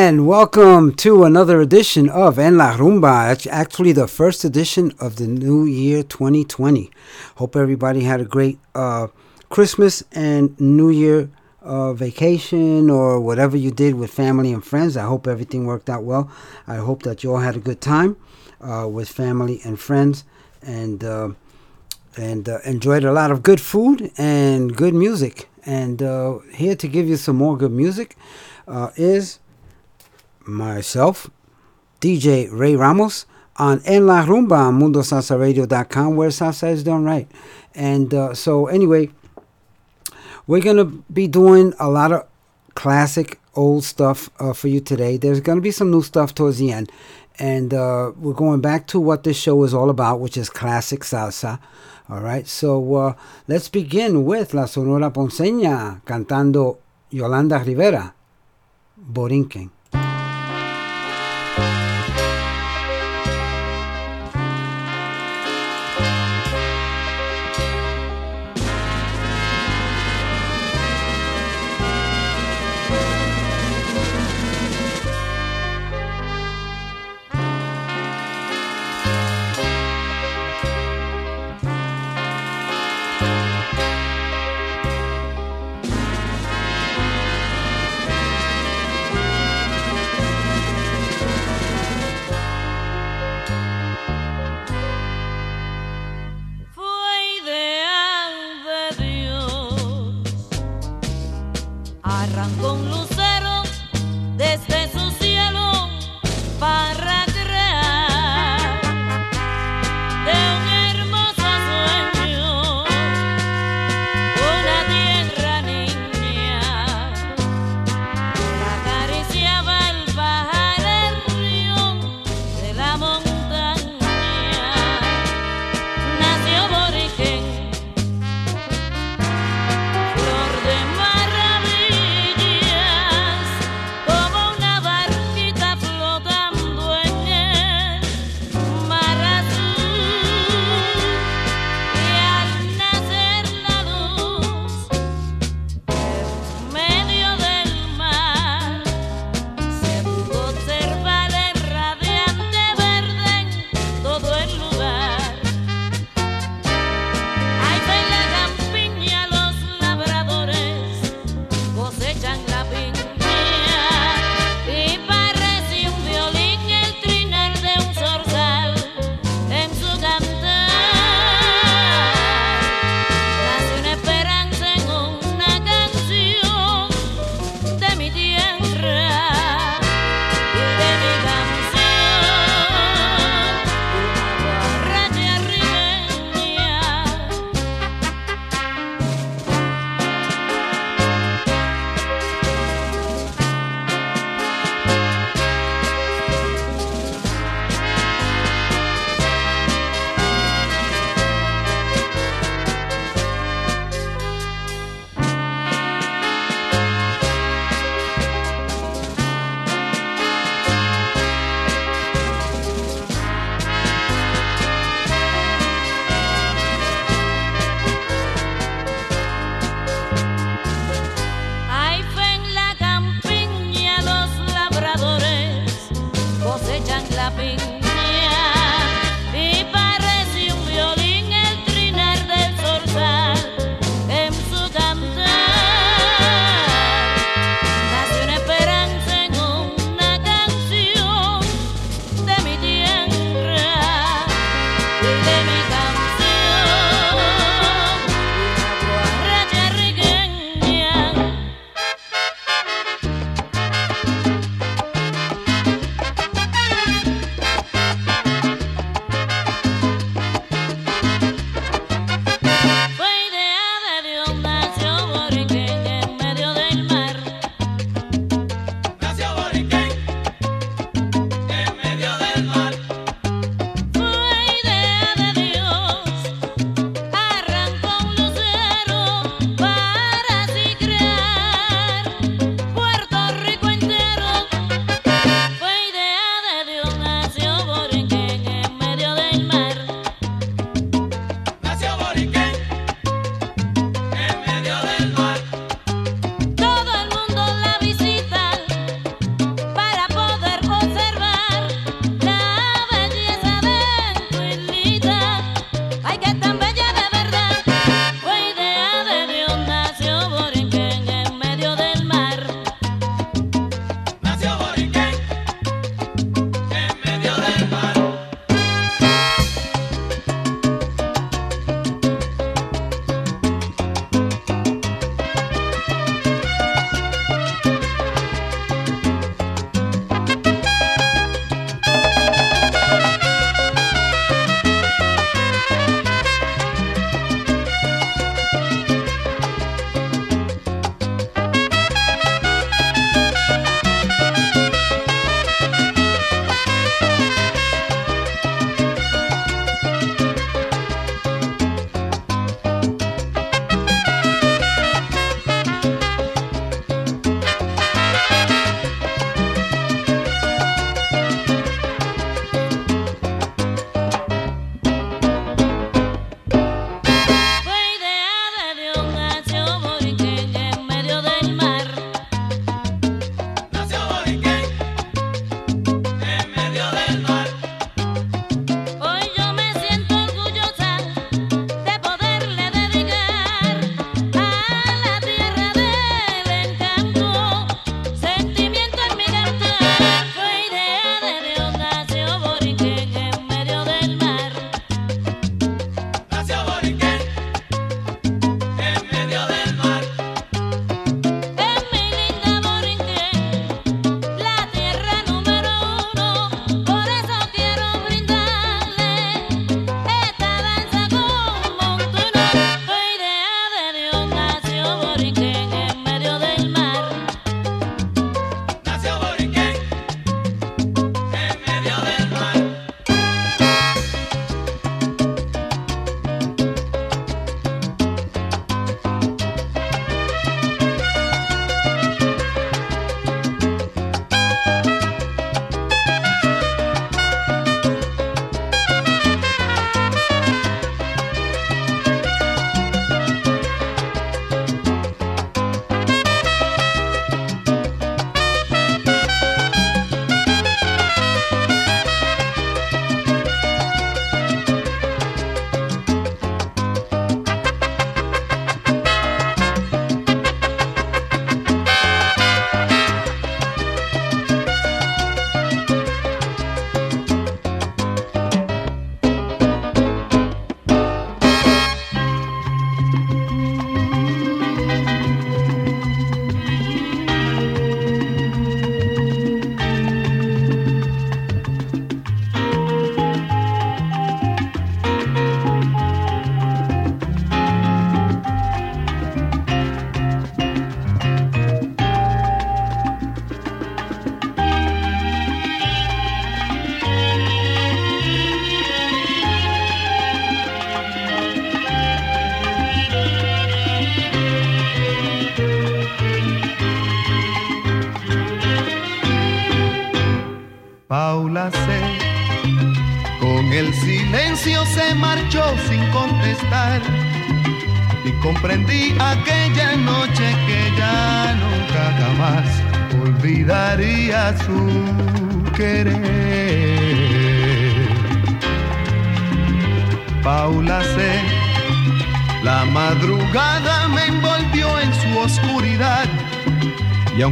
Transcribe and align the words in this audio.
And 0.00 0.28
welcome 0.28 0.94
to 0.98 1.24
another 1.24 1.60
edition 1.60 2.08
of 2.08 2.38
En 2.38 2.56
La 2.56 2.76
Rumba. 2.76 3.32
It's 3.32 3.48
actually 3.48 3.90
the 3.90 4.06
first 4.06 4.44
edition 4.44 4.92
of 5.00 5.16
the 5.16 5.26
new 5.26 5.64
year 5.64 6.04
2020. 6.04 6.88
Hope 7.34 7.56
everybody 7.56 8.04
had 8.04 8.20
a 8.20 8.24
great 8.24 8.60
uh, 8.76 9.08
Christmas 9.48 10.04
and 10.12 10.58
New 10.60 10.90
Year 10.90 11.28
uh, 11.62 11.94
vacation 11.94 12.90
or 12.90 13.18
whatever 13.18 13.56
you 13.56 13.72
did 13.72 13.96
with 13.96 14.12
family 14.12 14.52
and 14.52 14.64
friends. 14.64 14.96
I 14.96 15.02
hope 15.02 15.26
everything 15.26 15.66
worked 15.66 15.90
out 15.90 16.04
well. 16.04 16.30
I 16.68 16.76
hope 16.76 17.02
that 17.02 17.24
you 17.24 17.32
all 17.32 17.40
had 17.40 17.56
a 17.56 17.60
good 17.68 17.80
time 17.80 18.16
uh, 18.60 18.86
with 18.88 19.08
family 19.08 19.60
and 19.64 19.80
friends 19.80 20.22
and 20.62 21.02
uh, 21.02 21.30
and 22.16 22.48
uh, 22.48 22.60
enjoyed 22.64 23.02
a 23.02 23.12
lot 23.12 23.32
of 23.32 23.42
good 23.42 23.60
food 23.60 24.12
and 24.16 24.76
good 24.76 24.94
music. 24.94 25.48
And 25.66 26.00
uh, 26.00 26.38
here 26.54 26.76
to 26.76 26.86
give 26.86 27.08
you 27.08 27.16
some 27.16 27.34
more 27.34 27.56
good 27.56 27.72
music 27.72 28.16
is 28.96 29.40
myself, 30.48 31.30
DJ 32.00 32.48
Ray 32.50 32.74
Ramos, 32.74 33.26
on 33.56 33.80
En 33.84 34.06
La 34.06 34.24
Rumba 34.24 34.68
on 34.68 34.80
MundoSalsaRadio.com, 34.80 36.16
where 36.16 36.30
salsa 36.30 36.70
is 36.70 36.82
done 36.82 37.04
right. 37.04 37.28
And 37.74 38.14
uh, 38.14 38.34
so, 38.34 38.66
anyway, 38.66 39.10
we're 40.46 40.62
going 40.62 40.76
to 40.76 41.04
be 41.12 41.26
doing 41.26 41.74
a 41.78 41.88
lot 41.88 42.12
of 42.12 42.26
classic 42.74 43.38
old 43.54 43.84
stuff 43.84 44.30
uh, 44.38 44.52
for 44.52 44.68
you 44.68 44.80
today. 44.80 45.16
There's 45.16 45.40
going 45.40 45.58
to 45.58 45.62
be 45.62 45.72
some 45.72 45.90
new 45.90 46.02
stuff 46.02 46.34
towards 46.34 46.58
the 46.58 46.72
end. 46.72 46.90
And 47.40 47.74
uh, 47.74 48.12
we're 48.16 48.32
going 48.32 48.60
back 48.60 48.86
to 48.88 49.00
what 49.00 49.24
this 49.24 49.36
show 49.36 49.62
is 49.64 49.74
all 49.74 49.90
about, 49.90 50.20
which 50.20 50.36
is 50.36 50.50
classic 50.50 51.00
salsa. 51.00 51.60
All 52.08 52.20
right, 52.20 52.46
so 52.48 52.94
uh, 52.94 53.14
let's 53.46 53.68
begin 53.68 54.24
with 54.24 54.54
La 54.54 54.64
Sonora 54.64 55.10
Ponceña 55.10 56.02
cantando 56.04 56.78
Yolanda 57.10 57.58
Rivera, 57.58 58.14
Borinquen. 58.98 59.70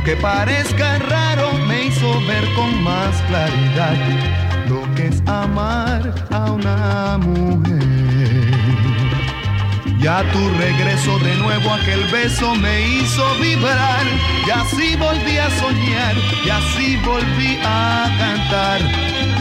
Aunque 0.07 0.23
parezca 0.23 0.99
raro 0.99 1.53
me 1.67 1.87
hizo 1.87 2.21
ver 2.27 2.45
con 2.55 2.85
más 2.85 3.21
claridad 3.23 3.97
lo 4.69 4.83
que 4.95 5.09
es 5.09 5.21
amar 5.27 6.15
a 6.31 6.53
una 6.53 7.19
mujer. 7.19 7.81
Ya 9.99 10.23
tu 10.33 10.49
regreso 10.51 11.19
de 11.19 11.35
nuevo 11.37 11.73
aquel 11.73 12.05
beso 12.05 12.55
me 12.55 12.87
hizo 12.87 13.25
vibrar 13.41 14.07
y 14.47 14.51
así 14.51 14.95
volví 14.95 15.39
a 15.39 15.51
soñar 15.59 16.15
y 16.45 16.51
así 16.51 16.97
volví 17.05 17.59
a 17.65 18.07
cantar 18.17 18.81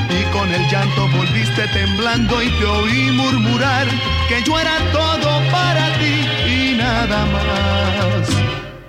y 0.10 0.24
con 0.36 0.52
el 0.52 0.68
llanto 0.68 1.08
volviste 1.10 1.68
temblando 1.68 2.42
y 2.42 2.50
te 2.50 2.66
oí 2.66 3.12
murmurar 3.12 3.86
que 4.28 4.42
yo 4.42 4.58
era 4.58 4.78
todo 4.92 5.30
para 5.52 5.94
ti 6.00 6.28
y 6.50 6.76
nada 6.76 7.24
más. 7.28 8.46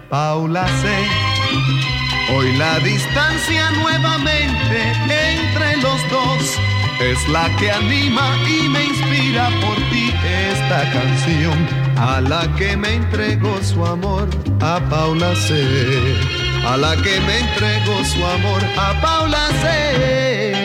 Paula 0.08 0.66
sé, 0.80 1.15
hoy 2.34 2.56
la 2.56 2.78
distancia 2.80 3.70
nuevamente 3.70 4.92
entre 5.34 5.76
los 5.82 6.10
dos 6.10 6.58
es 7.00 7.28
la 7.28 7.48
que 7.56 7.70
anima 7.70 8.36
y 8.48 8.68
me 8.68 8.84
inspira 8.84 9.48
por 9.60 9.76
ti 9.90 10.12
esta 10.50 10.90
canción 10.92 11.86
a 11.96 12.20
la 12.20 12.54
que 12.56 12.76
me 12.76 12.94
entregó 12.94 13.62
su 13.62 13.84
amor 13.84 14.28
a 14.60 14.80
Paula 14.88 15.34
C. 15.34 15.54
A 16.66 16.76
la 16.76 16.96
que 16.96 17.20
me 17.20 17.38
entregó 17.38 18.04
su 18.04 18.24
amor 18.24 18.62
a 18.76 19.00
Paula 19.00 19.48
C. 19.62 20.55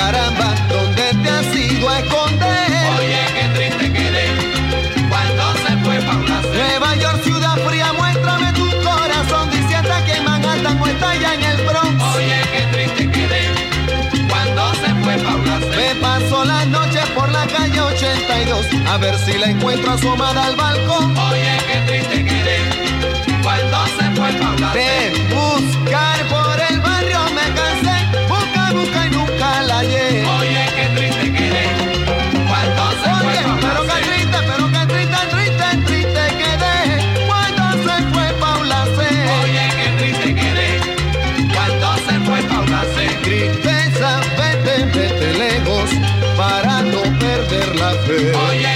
caramba? 0.00 0.54
¿Dónde 0.68 1.06
te 1.22 1.30
has 1.30 1.56
ido 1.56 1.88
a 1.88 1.98
esconder? 1.98 2.70
Oye, 2.98 3.22
qué 3.34 3.44
triste 3.54 3.92
quedé 3.92 4.26
cuando 5.08 5.44
se 5.62 5.72
fue 5.84 5.96
Paula. 6.08 6.42
Nueva 6.52 6.96
York, 6.96 7.22
ciudad 7.24 7.56
fría, 7.66 7.92
muéstrame 7.92 8.52
tu 8.52 8.66
corazón, 8.88 9.50
diciendo 9.50 9.94
que 10.06 10.20
Manhattan 10.22 10.78
no 10.78 10.86
está 10.86 11.14
ya 11.16 11.34
en 11.34 11.44
el 11.44 11.58
Bronx. 11.66 12.02
Oye, 12.16 12.40
qué 12.52 12.62
triste 12.72 13.10
quedé 13.10 13.70
me 15.76 15.94
paso 16.00 16.44
las 16.44 16.66
noches 16.68 17.04
por 17.14 17.30
la 17.32 17.46
calle 17.46 17.80
82 17.80 18.66
a 18.88 18.96
ver 18.98 19.18
si 19.18 19.32
la 19.38 19.46
encuentro 19.46 19.92
asomada 19.92 20.46
al 20.46 20.56
balcón. 20.56 21.16
Oye, 21.16 21.58
qué 21.66 21.78
triste 21.86 22.24
quedé 22.24 22.58
cuando 23.42 23.86
se 23.86 24.04
fue 24.16 24.32
Paula. 24.40 24.72
De 24.72 25.12
perder 48.10 48.32
la. 48.32 48.48
Oye, 48.48 48.69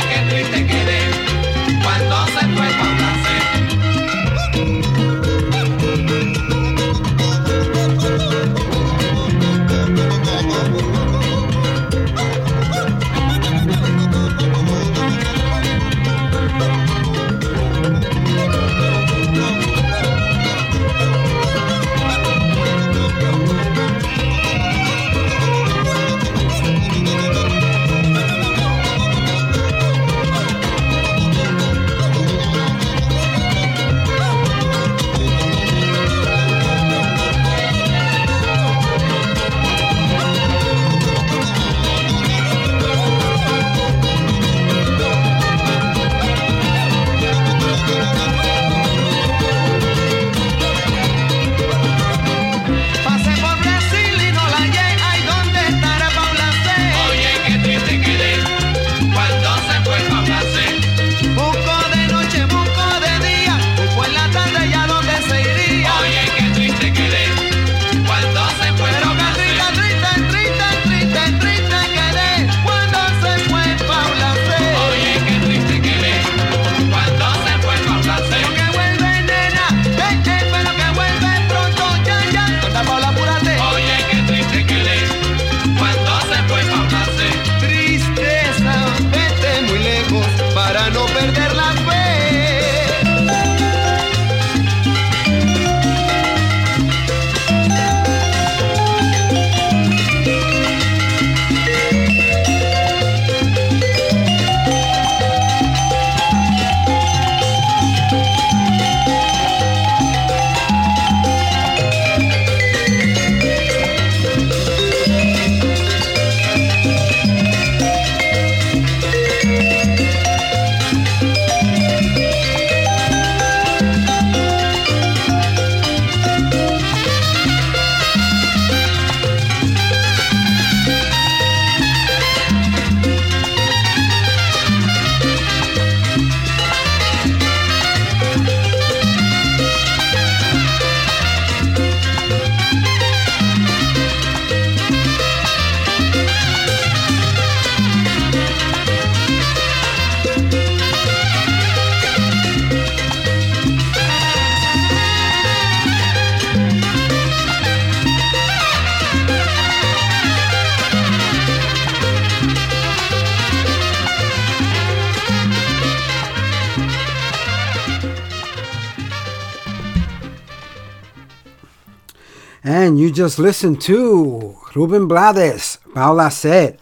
just 173.24 173.38
listened 173.38 173.80
to 173.80 174.54
Ruben 174.74 175.08
Blades, 175.08 175.78
Paula 175.94 176.30
C. 176.30 176.72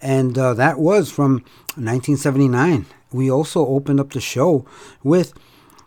And 0.00 0.38
uh, 0.38 0.54
that 0.54 0.78
was 0.78 1.10
from 1.10 1.42
1979. 1.74 2.86
We 3.10 3.28
also 3.32 3.66
opened 3.66 3.98
up 3.98 4.12
the 4.12 4.20
show 4.20 4.64
with 5.02 5.32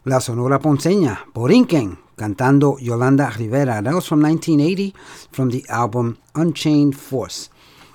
La 0.04 0.20
Sonora 0.20 0.60
Ponceña, 0.60 1.16
Borinquen, 1.34 1.98
cantando 2.18 2.78
Yolanda 2.82 3.32
Rivera. 3.40 3.82
That 3.82 3.94
was 3.94 4.06
from 4.06 4.22
1980 4.22 4.94
from 5.32 5.50
the 5.50 5.64
album 5.70 6.18
Unchained 6.36 6.98
Force. 6.98 7.50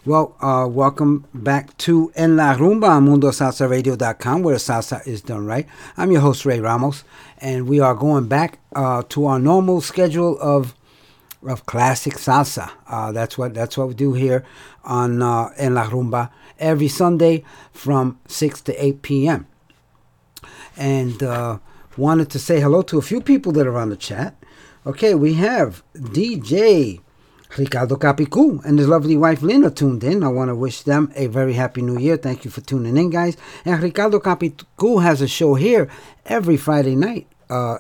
Well, 0.06 0.36
uh, 0.40 0.66
welcome 0.70 1.26
back 1.34 1.76
to 1.78 2.12
En 2.14 2.36
La 2.36 2.54
Rumba 2.54 2.88
on 2.88 3.08
MundoSalsaRadio.com, 3.08 4.42
where 4.42 4.56
salsa 4.56 5.06
is 5.06 5.20
done 5.20 5.44
right. 5.44 5.66
I'm 5.98 6.12
your 6.12 6.22
host, 6.22 6.46
Ray 6.46 6.60
Ramos, 6.60 7.04
and 7.42 7.68
we 7.68 7.80
are 7.80 7.94
going 7.94 8.26
back 8.26 8.58
uh, 8.74 9.02
to 9.10 9.26
our 9.26 9.38
normal 9.38 9.82
schedule 9.82 10.38
of 10.40 10.75
of 11.48 11.66
classic 11.66 12.14
salsa. 12.14 12.70
Uh, 12.88 13.12
that's 13.12 13.36
what 13.38 13.54
that's 13.54 13.76
what 13.76 13.88
we 13.88 13.94
do 13.94 14.12
here 14.12 14.44
on 14.84 15.22
uh, 15.22 15.50
La 15.58 15.84
Rumba 15.88 16.30
every 16.58 16.88
Sunday 16.88 17.44
from 17.72 18.18
6 18.26 18.60
to 18.62 18.84
8 18.84 19.02
p.m. 19.02 19.46
And 20.76 21.22
uh, 21.22 21.58
wanted 21.96 22.30
to 22.30 22.38
say 22.38 22.60
hello 22.60 22.82
to 22.82 22.98
a 22.98 23.02
few 23.02 23.20
people 23.20 23.52
that 23.52 23.66
are 23.66 23.78
on 23.78 23.90
the 23.90 23.96
chat. 23.96 24.36
Okay, 24.86 25.14
we 25.14 25.34
have 25.34 25.82
DJ 25.96 27.00
Ricardo 27.56 27.96
Capicu 27.96 28.64
and 28.64 28.78
his 28.78 28.88
lovely 28.88 29.16
wife 29.16 29.42
Lina 29.42 29.70
tuned 29.70 30.04
in. 30.04 30.22
I 30.22 30.28
want 30.28 30.48
to 30.48 30.54
wish 30.54 30.82
them 30.82 31.10
a 31.16 31.26
very 31.26 31.54
happy 31.54 31.82
new 31.82 31.98
year. 31.98 32.16
Thank 32.16 32.44
you 32.44 32.50
for 32.50 32.60
tuning 32.60 32.96
in, 32.96 33.10
guys. 33.10 33.36
And 33.64 33.82
Ricardo 33.82 34.20
Capicu 34.20 35.02
has 35.02 35.20
a 35.20 35.28
show 35.28 35.54
here 35.54 35.88
every 36.26 36.56
Friday 36.56 36.94
night. 36.94 37.26
Uh, 37.48 37.78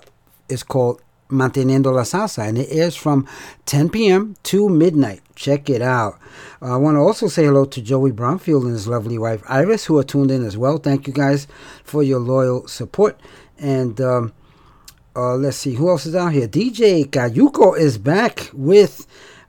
it's 0.48 0.62
called 0.62 1.02
Manteniendo 1.30 1.92
la 1.92 2.02
Salsa, 2.02 2.48
and 2.48 2.58
it 2.58 2.68
airs 2.70 2.96
from 2.96 3.26
10 3.66 3.90
p.m. 3.90 4.36
to 4.44 4.68
midnight. 4.68 5.20
Check 5.34 5.68
it 5.68 5.82
out. 5.82 6.18
I 6.62 6.76
want 6.76 6.96
to 6.96 7.00
also 7.00 7.28
say 7.28 7.44
hello 7.44 7.64
to 7.66 7.82
Joey 7.82 8.10
Bromfield 8.12 8.64
and 8.64 8.72
his 8.72 8.88
lovely 8.88 9.18
wife 9.18 9.42
Iris, 9.48 9.84
who 9.84 9.98
are 9.98 10.04
tuned 10.04 10.30
in 10.30 10.44
as 10.44 10.56
well. 10.56 10.78
Thank 10.78 11.06
you 11.06 11.12
guys 11.12 11.46
for 11.84 12.02
your 12.02 12.20
loyal 12.20 12.66
support. 12.68 13.20
And 13.58 14.00
um, 14.00 14.32
uh, 15.14 15.34
let's 15.34 15.56
see 15.56 15.74
who 15.74 15.88
else 15.88 16.06
is 16.06 16.14
out 16.14 16.32
here. 16.32 16.46
DJ 16.46 17.06
Cayuco 17.06 17.76
is 17.78 17.98
back 17.98 18.50
with 18.52 19.06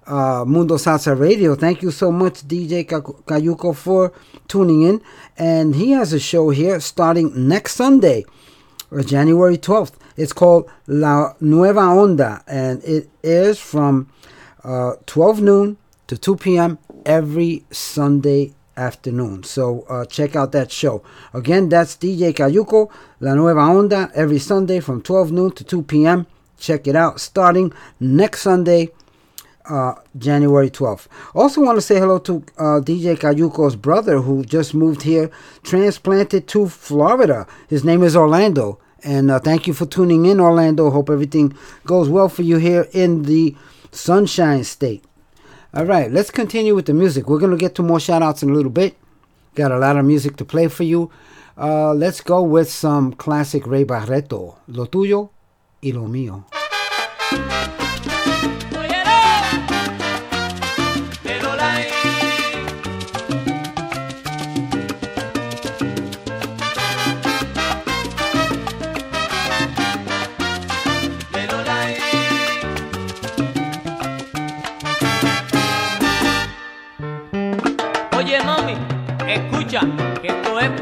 uh, 0.08 0.46
Mundo 0.48 0.76
Salsa 0.76 1.18
Radio. 1.18 1.56
Thank 1.56 1.82
you 1.82 1.92
so 1.92 2.12
much, 2.12 2.48
DJ 2.48 2.86
Cayuco, 2.86 3.76
for 3.76 4.14
tuning 4.48 4.84
in. 4.84 5.02
And 5.38 5.76
he 5.76 5.92
has 5.92 6.14
a 6.14 6.20
show 6.20 6.50
here 6.50 6.80
starting 6.80 7.48
next 7.48 7.76
Sunday, 7.76 8.26
uh, 8.92 9.04
January 9.04 9.58
12th. 9.58 9.94
It's 10.18 10.34
called 10.34 10.70
La 10.88 11.34
Nueva 11.40 11.82
Onda, 11.82 12.44
and 12.48 12.84
it 12.84 13.10
airs 13.24 13.60
from 13.60 14.10
uh, 14.64 14.94
12 15.06 15.42
noon 15.42 15.78
to 16.08 16.18
2 16.18 16.36
p.m. 16.38 16.80
every 17.06 17.64
Sunday 17.72 18.54
afternoon. 18.76 19.44
So 19.44 19.86
uh, 19.90 20.06
check 20.06 20.36
out 20.36 20.52
that 20.54 20.72
show. 20.72 21.04
Again, 21.34 21.70
that's 21.70 21.96
DJ 21.96 22.34
Cayuco, 22.34 22.92
La 23.20 23.34
Nueva 23.36 23.62
Onda, 23.62 24.12
every 24.14 24.40
Sunday 24.40 24.80
from 24.80 25.02
12 25.02 25.32
noon 25.32 25.52
to 25.52 25.64
2 25.64 25.84
p.m. 25.84 26.28
Check 26.58 26.88
it 26.88 26.96
out 26.96 27.20
starting 27.20 27.72
next 28.00 28.42
Sunday, 28.42 28.90
uh, 29.70 29.94
January 30.18 30.72
12th. 30.72 31.08
Also, 31.36 31.62
want 31.62 31.78
to 31.78 31.82
say 31.82 32.00
hello 32.00 32.18
to 32.20 32.44
uh, 32.58 32.82
DJ 32.82 33.16
Cayuco's 33.16 33.76
brother 33.76 34.22
who 34.22 34.44
just 34.44 34.74
moved 34.74 35.04
here, 35.04 35.30
transplanted 35.62 36.48
to 36.48 36.68
Florida. 36.68 37.46
His 37.68 37.84
name 37.84 38.02
is 38.02 38.16
Orlando. 38.16 38.80
And 39.04 39.30
uh, 39.32 39.40
thank 39.40 39.68
you 39.68 39.74
for 39.74 39.86
tuning 39.86 40.26
in, 40.26 40.40
Orlando. 40.40 40.90
Hope 40.90 41.10
everything 41.10 41.56
goes 41.86 42.10
well 42.10 42.30
for 42.30 42.42
you 42.42 42.58
here 42.58 42.88
in 42.92 43.24
the 43.24 43.56
Sunshine 43.92 44.64
State. 44.64 45.04
All 45.74 45.86
right, 45.86 46.12
let's 46.12 46.32
continue 46.32 46.74
with 46.76 46.86
the 46.86 46.94
music. 46.94 47.30
We're 47.30 47.40
going 47.40 47.52
to 47.52 47.58
get 47.58 47.76
to 47.76 47.84
more 47.84 48.00
shout 48.00 48.24
outs 48.24 48.42
in 48.42 48.50
a 48.50 48.54
little 48.54 48.72
bit. 48.72 48.96
Got 49.56 49.72
a 49.72 49.78
lot 49.78 49.98
of 49.98 50.06
music 50.06 50.38
to 50.38 50.46
play 50.46 50.68
for 50.68 50.84
you. 50.84 51.12
Uh, 51.58 51.94
let's 51.94 52.22
go 52.22 52.42
with 52.42 52.70
some 52.70 53.14
classic 53.14 53.66
Ray 53.66 53.84
Barretto. 53.84 54.58
Lo 54.68 54.86
tuyo 54.86 55.30
y 55.82 55.92
lo 55.92 56.08
mío. 56.08 56.46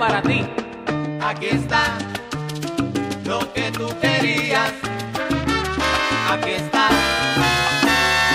Para 0.07 0.21
ti. 0.21 0.45
Aquí 1.19 1.47
está 1.47 1.97
lo 3.25 3.39
que 3.53 3.71
tú 3.71 3.87
querías. 3.99 4.71
Aquí 6.31 6.51
está 6.51 6.89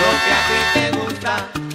lo 0.01 0.11
que 0.23 0.31
a 0.39 0.43
ti 0.49 0.59
te 0.75 0.85
gusta. 0.99 1.70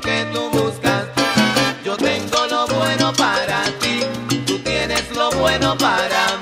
Que 0.00 0.26
tú 0.32 0.50
buscas. 0.50 1.06
Yo 1.84 1.96
tengo 1.96 2.46
lo 2.46 2.66
bueno 2.66 3.12
para 3.12 3.64
ti, 3.80 4.04
tú 4.46 4.58
tienes 4.58 5.10
lo 5.14 5.30
bueno 5.32 5.76
para 5.76 6.36
mí, 6.38 6.39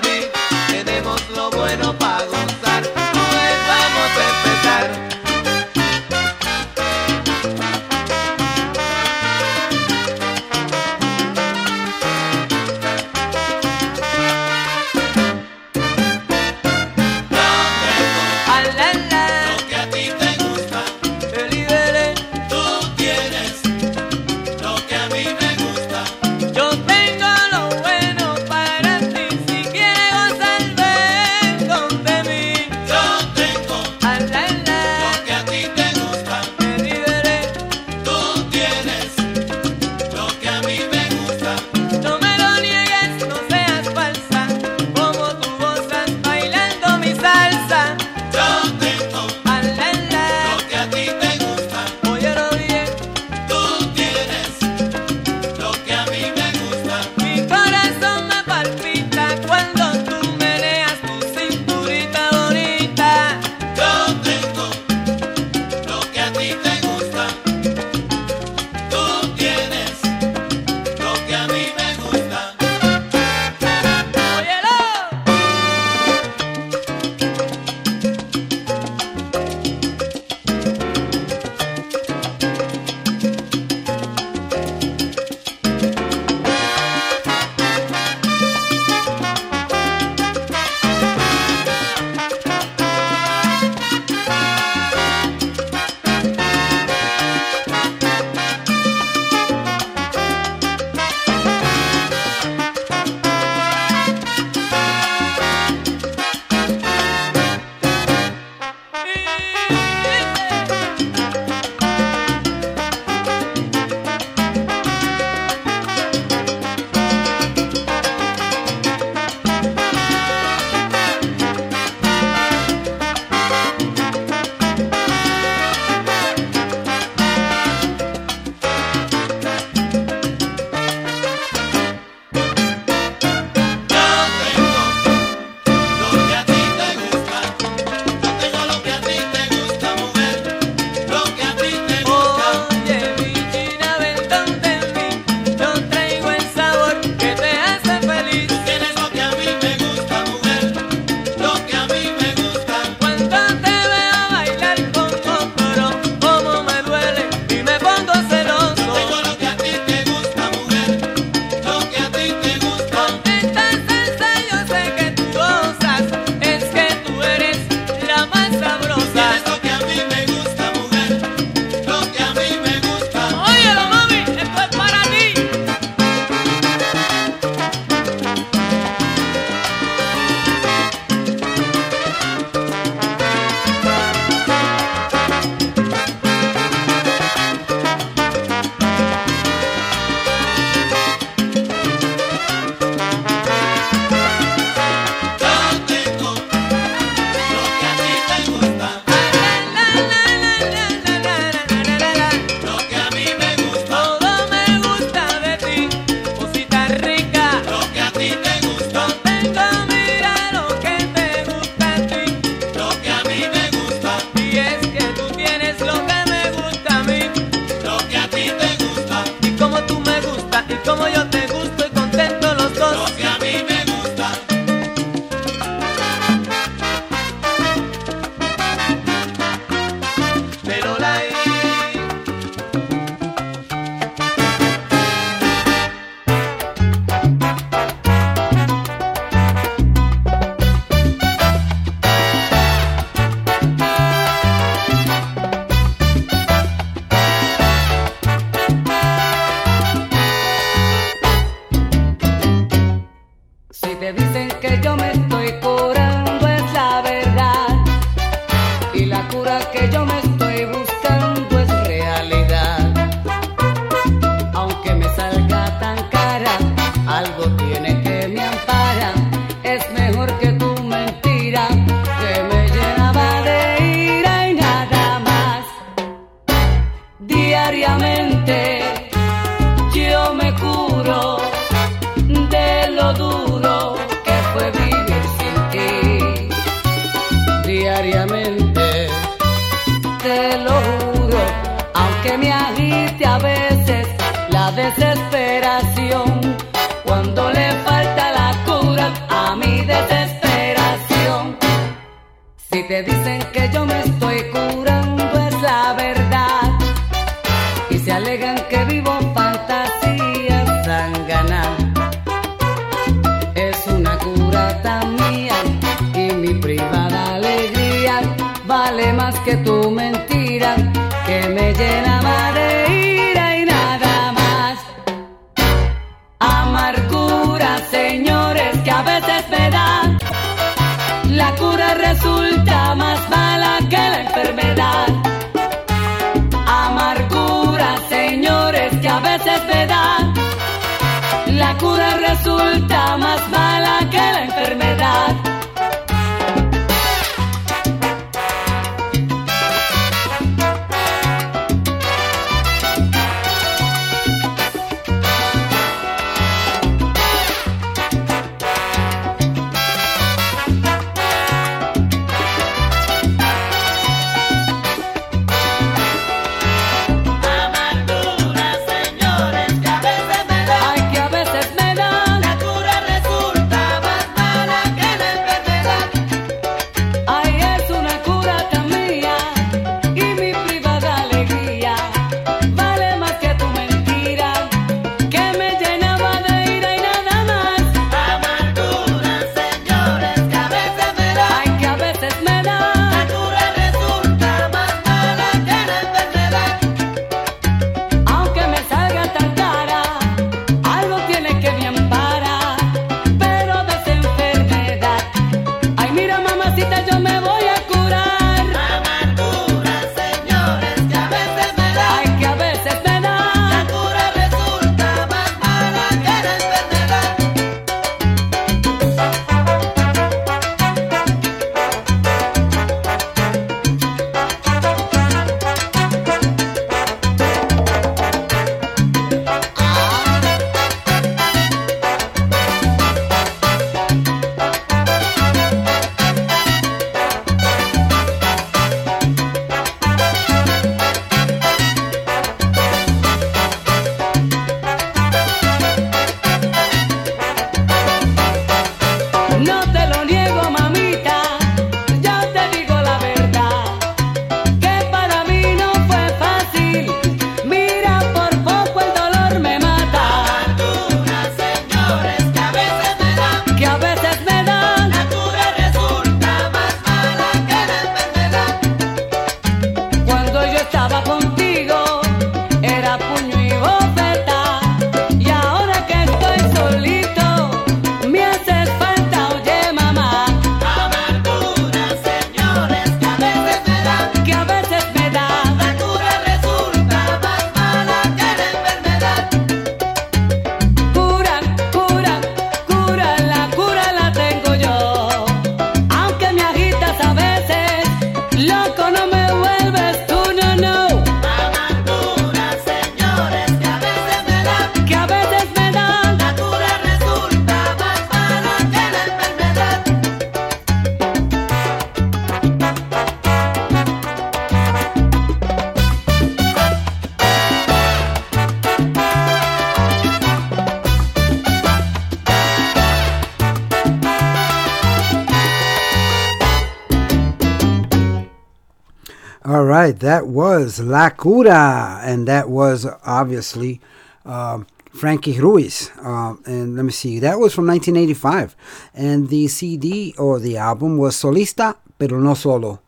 La 531.08 531.30
Cura, 531.30 532.20
and 532.22 532.46
that 532.46 532.68
was 532.68 533.06
obviously 533.24 534.00
uh, 534.44 534.80
Frankie 535.10 535.58
Ruiz. 535.58 536.10
Uh, 536.22 536.54
and 536.66 536.96
let 536.96 537.04
me 537.04 537.12
see, 537.12 537.38
that 537.40 537.58
was 537.58 537.74
from 537.74 537.86
1985, 537.86 538.76
and 539.14 539.48
the 539.48 539.68
CD 539.68 540.34
or 540.38 540.58
the 540.58 540.76
album 540.76 541.18
was 541.18 541.34
Solista 541.36 541.96
pero 542.18 542.40
no 542.40 542.54
solo. 542.54 543.00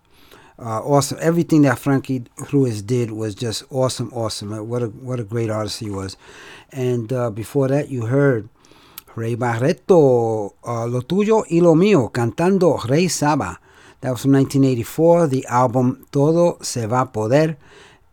Uh, 0.59 0.81
awesome. 0.81 1.19
Everything 1.21 1.63
that 1.63 1.79
Frankie 1.79 2.25
Ruiz 2.53 2.83
did 2.83 3.11
was 3.11 3.35
just 3.35 3.65
awesome, 3.71 4.11
awesome. 4.13 4.53
Uh, 4.53 4.63
what 4.63 4.83
a 4.83 4.87
what 4.87 5.19
a 5.19 5.25
great 5.25 5.51
artist 5.51 5.81
he 5.81 5.91
was. 5.91 6.17
And 6.71 7.13
uh, 7.13 7.31
before 7.31 7.69
that, 7.69 7.89
you 7.89 8.07
heard 8.07 8.49
Ray 9.17 9.37
Barretto, 9.37 10.55
uh, 10.67 10.87
Lo 10.87 11.01
Tuyo 11.01 11.45
y 11.51 11.61
Lo 11.61 11.75
Mío, 11.75 12.13
cantando 12.13 12.79
Rey 12.89 13.09
Saba. 13.09 13.59
That 14.03 14.11
was 14.13 14.23
from 14.23 14.33
1984, 14.33 15.27
the 15.29 15.47
album 15.47 16.07
Todo 16.11 16.59
Se 16.63 16.87
Va 16.87 17.03
a 17.03 17.07
Poder 17.07 17.57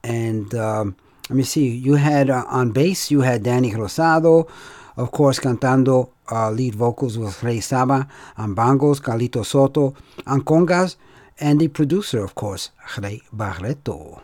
and 0.08 0.56
um, 0.56 0.96
let 1.30 1.36
me 1.36 1.44
see, 1.44 1.68
you 1.68 1.96
had 1.96 2.30
uh, 2.30 2.46
on 2.48 2.72
bass, 2.72 3.12
you 3.12 3.22
had 3.22 3.44
Danny 3.44 3.72
Rosado, 3.72 4.48
of 4.96 5.12
course, 5.12 5.40
cantando 5.40 6.10
uh, 6.32 6.50
lead 6.50 6.76
vocals 6.76 7.18
with 7.18 7.44
Rey 7.44 7.60
Saba, 7.60 8.08
on 8.38 8.56
bongos, 8.56 9.02
Calito 9.02 9.46
Soto, 9.46 9.94
on 10.26 10.42
congas, 10.42 10.96
and 11.40 11.60
the 11.60 11.68
producer, 11.68 12.24
of 12.24 12.36
course, 12.36 12.72
Ray 12.98 13.22
Barretto. 13.36 14.22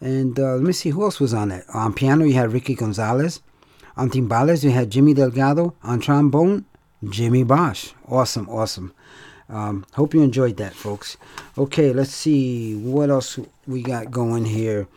And 0.00 0.38
uh, 0.38 0.54
let 0.54 0.62
me 0.62 0.72
see, 0.72 0.90
who 0.90 1.04
else 1.04 1.20
was 1.20 1.32
on 1.32 1.52
it? 1.52 1.64
On 1.72 1.92
piano, 1.94 2.24
you 2.24 2.34
had 2.34 2.52
Ricky 2.52 2.74
Gonzalez. 2.74 3.40
On 3.96 4.10
timbales, 4.10 4.64
you 4.64 4.70
had 4.70 4.90
Jimmy 4.90 5.14
Delgado. 5.14 5.74
On 5.84 6.00
trombone, 6.00 6.64
Jimmy 7.08 7.44
Bosch. 7.44 7.92
Awesome, 8.08 8.48
awesome. 8.48 8.92
Um, 9.48 9.84
hope 9.94 10.14
you 10.14 10.22
enjoyed 10.22 10.56
that, 10.56 10.74
folks. 10.74 11.16
Okay, 11.56 11.92
let's 11.92 12.12
see 12.12 12.76
what 12.76 13.10
else 13.10 13.38
we 13.66 13.82
got 13.82 14.10
going 14.10 14.44
here. 14.44 14.88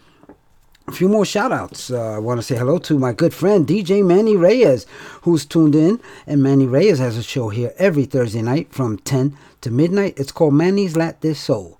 A 0.88 0.91
few 0.91 1.08
more 1.08 1.26
shout 1.26 1.52
outs. 1.52 1.89
Uh, 1.89 2.15
I 2.15 2.19
want 2.19 2.39
to 2.39 2.43
say 2.43 2.58
hello 2.58 2.78
to 2.80 3.00
my 3.00 3.13
good 3.13 3.34
friend 3.34 3.65
DJ 3.65 4.06
Manny 4.06 4.36
Reyes, 4.36 4.86
who's 5.22 5.46
tuned 5.46 5.76
in. 5.76 6.00
And 6.28 6.43
Manny 6.43 6.67
Reyes 6.67 7.00
has 7.00 7.17
a 7.17 7.24
show 7.24 7.50
here 7.50 7.74
every 7.78 8.04
Thursday 8.04 8.41
night 8.41 8.74
from 8.74 8.98
10 8.98 9.38
to 9.62 9.72
midnight. 9.72 10.15
It's 10.17 10.32
called 10.32 10.54
Manny's 10.54 10.98
Latin 10.98 11.36
Soul. 11.36 11.80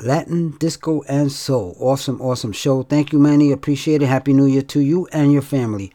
Latin, 0.00 0.56
disco, 0.58 1.02
and 1.08 1.30
soul. 1.30 1.76
Awesome, 1.78 2.20
awesome 2.20 2.52
show. 2.52 2.82
Thank 2.82 3.12
you, 3.12 3.18
Manny. 3.18 3.52
Appreciate 3.52 4.02
it. 4.02 4.06
Happy 4.06 4.32
New 4.32 4.46
Year 4.46 4.62
to 4.62 4.80
you 4.80 5.06
and 5.12 5.32
your 5.32 5.42
family. 5.42 5.92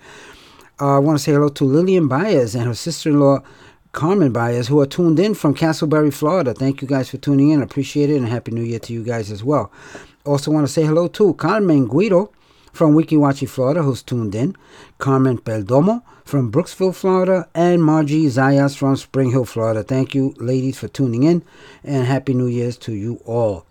Uh, 0.80 0.96
I 0.96 1.00
want 1.00 1.18
to 1.18 1.24
say 1.24 1.32
hello 1.32 1.50
to 1.50 1.64
Lillian 1.64 2.08
Baez 2.08 2.56
and 2.56 2.66
her 2.66 2.74
sister 2.74 3.10
in 3.10 3.20
law, 3.20 3.44
Carmen 3.92 4.32
Baez, 4.32 4.68
who 4.68 4.80
are 4.80 4.88
tuned 4.88 5.20
in 5.20 5.36
from 5.36 5.54
Casselberry, 5.54 6.14
Florida. 6.14 6.54
Thank 6.54 6.82
you 6.82 6.88
guys 6.88 7.10
for 7.10 7.18
tuning 7.18 7.50
in. 7.50 7.62
Appreciate 7.62 8.10
it, 8.10 8.18
and 8.18 8.28
Happy 8.28 8.52
New 8.52 8.64
Year 8.64 8.80
to 8.80 8.94
you 8.94 9.04
guys 9.04 9.30
as 9.32 9.44
well. 9.44 9.72
Also, 10.26 10.52
want 10.52 10.68
to 10.68 10.72
say 10.72 10.84
hello 10.84 11.08
to 11.08 11.34
Carmen 11.34 11.88
Guido 11.88 12.32
from 12.72 12.94
Weeki 12.94 13.18
Wachee, 13.18 13.50
Florida, 13.50 13.82
who's 13.82 14.04
tuned 14.04 14.36
in. 14.36 14.56
Carmen 14.98 15.40
Peldomo 15.40 16.04
from 16.24 16.52
Brooksville, 16.52 16.96
Florida, 16.96 17.48
and 17.56 17.84
Margie 17.84 18.28
Zayas 18.28 18.78
from 18.78 18.96
Spring 18.96 19.32
Hill, 19.32 19.46
Florida. 19.46 19.84
Thank 19.84 20.14
you, 20.14 20.36
ladies, 20.38 20.78
for 20.78 20.88
tuning 20.88 21.24
in, 21.24 21.44
and 21.84 22.06
Happy 22.06 22.34
New 22.34 22.48
Year's 22.48 22.78
to 22.78 22.94
you 22.94 23.20
all. 23.26 23.66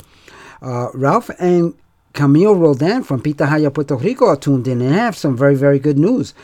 Uh, 0.60 0.88
Ralph 0.92 1.30
and 1.38 1.74
Camille 2.12 2.56
Rodan 2.56 3.04
from 3.04 3.22
Pitahaya, 3.22 3.72
Puerto 3.72 3.96
Rico 3.96 4.26
are 4.26 4.36
tuned 4.36 4.66
in 4.66 4.82
and 4.82 4.94
have 4.94 5.16
some 5.16 5.36
very, 5.36 5.54
very 5.54 5.78
good 5.78 5.98
news. 5.98 6.34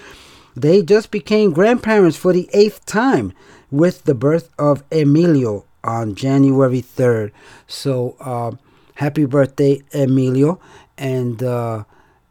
They 0.55 0.83
just 0.83 1.11
became 1.11 1.53
grandparents 1.53 2.17
for 2.17 2.33
the 2.33 2.49
eighth 2.55 2.87
time 2.87 3.33
with 3.71 4.05
the 4.05 4.15
birth 4.15 4.49
of 4.59 4.85
Emilio 4.91 5.67
on 5.85 6.15
January 6.15 6.81
3rd. 6.81 7.33
So, 7.67 8.17
uh, 8.21 8.53
happy 8.97 9.25
birthday, 9.25 9.83
Emilio, 9.95 10.61
and 10.99 11.43
uh, 11.43 11.85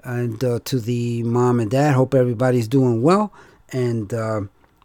and 0.04 0.44
uh, 0.44 0.60
to 0.66 0.80
the 0.80 1.24
mom 1.24 1.60
and 1.60 1.72
dad. 1.72 1.96
Hope 1.96 2.14
everybody's 2.14 2.68
doing 2.68 3.02
well, 3.02 3.34
and 3.72 4.14
uh, 4.14 4.42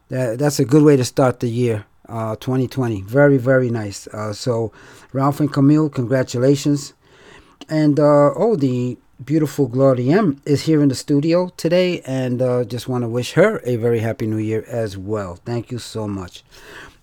that, 0.09 0.39
that's 0.39 0.61
a 0.61 0.65
good 0.65 0.83
way 0.83 0.97
to 0.97 1.05
start 1.05 1.41
the 1.41 1.49
year. 1.49 1.87
Uh, 2.09 2.35
2020, 2.37 3.03
very 3.03 3.39
very 3.39 3.71
nice. 3.71 4.07
Uh, 4.09 4.33
so, 4.33 4.73
Ralph 5.13 5.41
and 5.41 5.53
Camille, 5.53 5.89
congratulations, 5.89 6.95
and 7.69 8.01
uh, 8.01 8.33
oh, 8.35 8.57
the 8.57 8.99
beautiful 9.25 9.69
Gloria 9.69 10.19
M 10.19 10.41
is 10.45 10.63
here 10.63 10.83
in 10.83 10.89
the 10.89 10.95
studio 10.95 11.49
today, 11.57 12.01
and 12.01 12.41
uh, 12.41 12.65
just 12.65 12.89
want 12.89 13.03
to 13.03 13.09
wish 13.09 13.33
her 13.33 13.61
a 13.65 13.77
very 13.77 14.01
happy 14.01 14.27
New 14.27 14.39
Year 14.39 14.65
as 14.67 14.97
well. 14.97 15.37
Thank 15.37 15.71
you 15.71 15.79
so 15.79 16.09
much. 16.09 16.43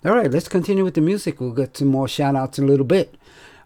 All 0.05 0.13
right, 0.15 0.29
let's 0.29 0.47
continue 0.47 0.83
with 0.83 0.95
the 0.95 1.01
music. 1.01 1.39
We'll 1.39 1.51
get 1.51 1.77
some 1.77 1.87
more 1.87 2.07
shout 2.07 2.35
outs 2.35 2.57
in 2.59 2.65
a 2.65 2.67
little 2.67 2.85
bit. 2.85 3.15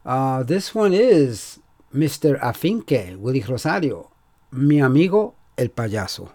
Uh, 0.03 0.41
this 0.41 0.73
one 0.73 0.93
is 0.93 1.59
Mr. 1.93 2.39
Afinque, 2.39 3.15
Willy 3.17 3.41
Rosario, 3.41 4.09
mi 4.51 4.81
amigo 4.81 5.35
el 5.55 5.69
payaso. 5.69 6.31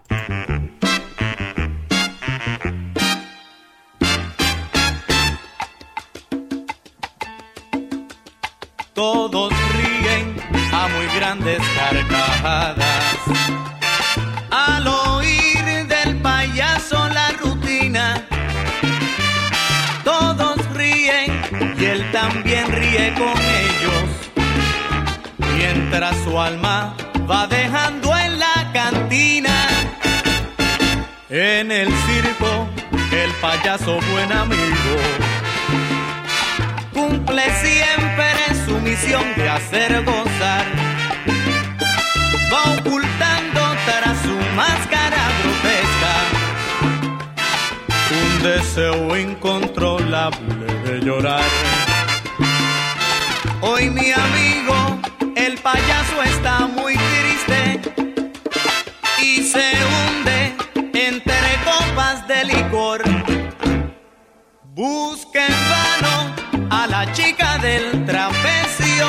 Todos 8.93 9.53
ríen 9.73 10.37
a 10.71 10.87
muy 10.87 11.05
grandes 11.17 11.59
carcajadas. 11.75 13.13
Al 14.49 14.87
oír 14.87 15.87
del 15.87 16.21
payaso 16.21 16.95
la 17.09 17.31
rutina, 17.33 18.25
todos 20.05 20.57
ríen 20.73 21.41
y 21.77 21.85
él 21.85 22.11
también 22.13 22.71
ríe 22.71 23.13
con. 23.15 23.36
Mientras 25.99 26.23
su 26.25 26.39
alma 26.39 26.93
va 27.27 27.47
dejando 27.47 28.15
en 28.15 28.37
la 28.37 28.69
cantina, 28.71 29.67
en 31.27 31.71
el 31.71 31.87
circo, 31.87 32.67
el 33.11 33.31
payaso 33.41 33.97
buen 34.11 34.31
amigo 34.31 34.95
cumple 36.93 37.41
siempre 37.55 38.27
su 38.67 38.77
misión 38.81 39.23
de 39.37 39.49
hacer 39.49 40.03
gozar. 40.05 40.65
Va 42.53 42.73
ocultando 42.77 43.61
tras 43.87 44.21
su 44.21 44.37
máscara 44.55 45.23
grotesca 45.41 46.15
un 48.21 48.43
deseo 48.43 49.17
incontrolable 49.17 50.67
de 50.85 50.99
llorar. 50.99 51.49
Hoy 53.61 53.89
mi 53.89 54.11
amigo, 54.11 54.76
está 56.47 56.65
muy 56.67 56.93
triste 56.93 57.81
y 59.21 59.43
se 59.43 59.69
hunde 59.89 60.55
entre 60.93 61.49
copas 61.65 62.25
de 62.25 62.45
licor. 62.45 63.03
Busca 64.63 65.45
en 65.45 65.55
vano 65.73 66.69
a 66.69 66.87
la 66.87 67.11
chica 67.11 67.57
del 67.57 68.05
trapecio 68.05 69.07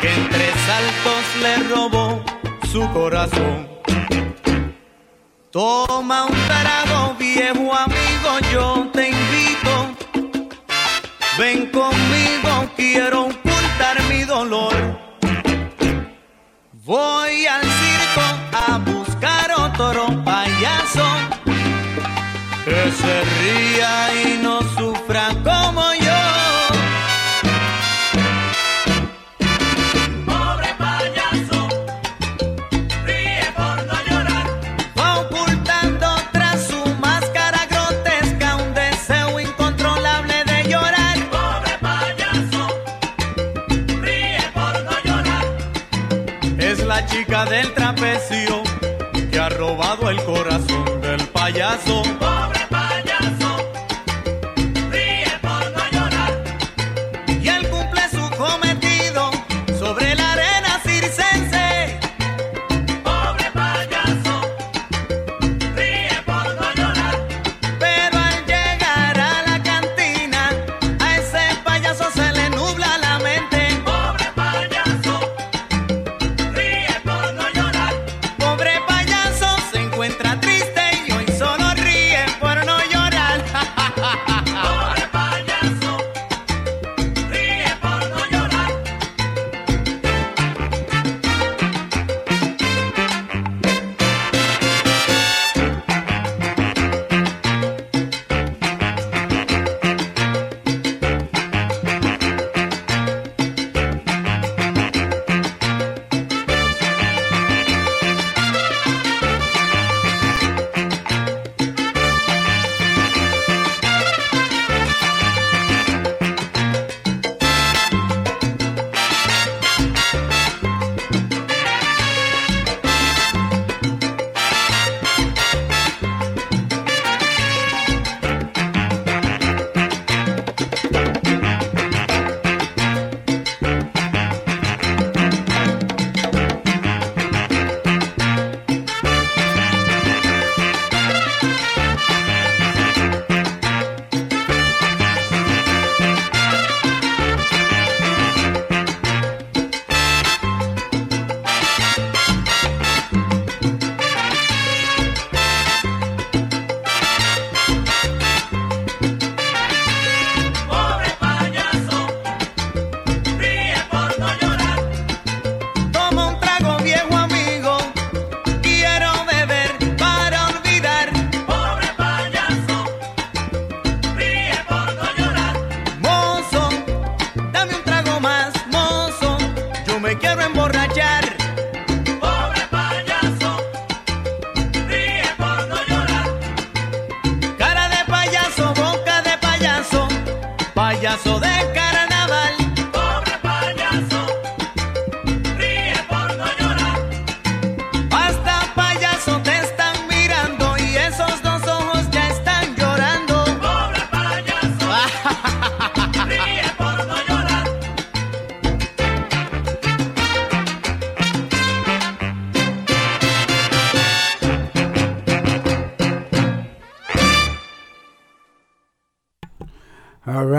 que 0.00 0.12
entre 0.12 0.46
saltos 0.66 1.24
le 1.42 1.56
robó 1.68 2.24
su 2.72 2.90
corazón. 2.92 3.68
Toma 5.52 6.24
un 6.24 6.36
trago, 6.48 7.14
viejo 7.20 7.72
amigo, 7.72 8.30
yo 8.52 8.90
te 8.92 9.10
invito. 9.10 9.94
Ven 11.38 11.70
conmigo, 11.70 12.68
quiero 12.76 13.26
ocultar 13.26 14.02
mi 14.08 14.24
dolor. 14.24 14.93
Voy 16.86 17.46
al 17.46 17.62
circo 17.62 18.20
a 18.52 18.76
buscar 18.76 19.50
otro 19.58 20.22
payaso 20.22 21.06
que 22.62 22.92
se 22.92 23.24
ría 23.24 24.22
y 24.22 24.42
no 24.42 24.60
sufra 24.76 25.30
como 25.42 25.93
yo. 25.93 25.93
Robado 49.66 50.10
el 50.10 50.22
corazón 50.24 51.00
del 51.00 51.26
payaso. 51.28 52.02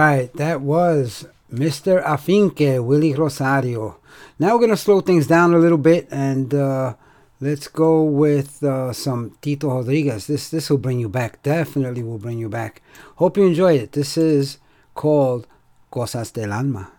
Right, 0.05 0.33
that 0.33 0.61
was 0.61 1.27
Mr. 1.51 2.03
Afinque, 2.03 2.83
Willie 2.83 3.13
Rosario. 3.13 3.97
Now 4.39 4.53
we're 4.53 4.59
going 4.59 4.69
to 4.71 4.77
slow 4.77 5.01
things 5.01 5.27
down 5.27 5.53
a 5.53 5.57
little 5.57 5.77
bit 5.77 6.07
and 6.11 6.53
uh, 6.53 6.95
let's 7.39 7.67
go 7.67 8.03
with 8.03 8.63
uh, 8.63 8.93
some 8.93 9.37
Tito 9.41 9.69
Rodriguez. 9.69 10.27
This 10.27 10.49
this 10.49 10.69
will 10.69 10.77
bring 10.77 10.99
you 10.99 11.09
back. 11.09 11.41
Definitely 11.43 12.03
will 12.03 12.17
bring 12.17 12.39
you 12.39 12.49
back. 12.49 12.81
Hope 13.15 13.37
you 13.37 13.45
enjoy 13.45 13.73
it. 13.73 13.93
This 13.93 14.17
is 14.17 14.57
called 14.93 15.47
Cosas 15.91 16.31
del 16.31 16.51
Alma. 16.51 16.94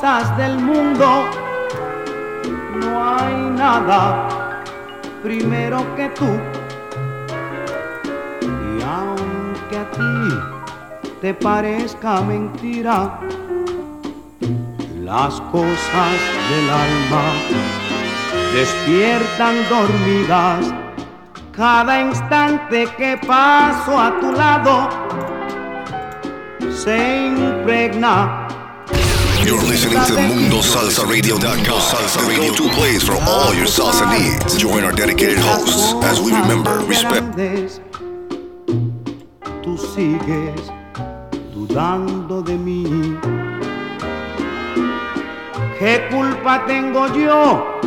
Cosas 0.00 0.34
del 0.38 0.56
mundo. 0.58 1.28
No 2.80 3.14
hay 3.14 3.34
nada 3.50 4.28
primero 5.22 5.78
que 5.94 6.08
tú. 6.10 6.30
Y 8.40 8.82
aunque 8.82 9.76
a 9.76 9.90
ti 9.90 10.36
te 11.20 11.34
parezca 11.34 12.22
mentira, 12.22 13.20
las 15.02 15.38
cosas 15.52 16.12
del 16.48 16.70
alma 16.70 17.24
despiertan 18.54 19.56
dormidas. 19.68 20.74
Cada 21.54 22.00
instante 22.00 22.88
que 22.96 23.18
paso 23.26 24.00
a 24.00 24.18
tu 24.18 24.32
lado 24.32 24.88
se 26.70 27.26
impregna 27.26 28.39
You're 29.44 29.62
listening 29.62 29.98
to 30.04 30.14
MundoSalsaRadio.com. 30.20 31.80
Salsa 31.80 32.28
Radio, 32.28 32.52
two 32.52 32.68
plays 32.70 33.02
for 33.02 33.16
all 33.26 33.54
your 33.54 33.66
salsa 33.66 34.04
needs. 34.10 34.58
Join 34.58 34.84
our 34.84 34.92
dedicated 34.92 35.38
hosts 35.38 35.94
as 36.04 36.20
we 36.20 36.30
remember, 36.32 36.78
respect. 36.86 37.24
Tú 39.62 39.78
sigues 39.78 40.60
dudando 41.54 42.42
de 42.42 42.56
mí. 42.58 43.18
¿Qué 45.78 46.06
culpa 46.10 46.66
tengo 46.66 47.06
yo 47.14 47.80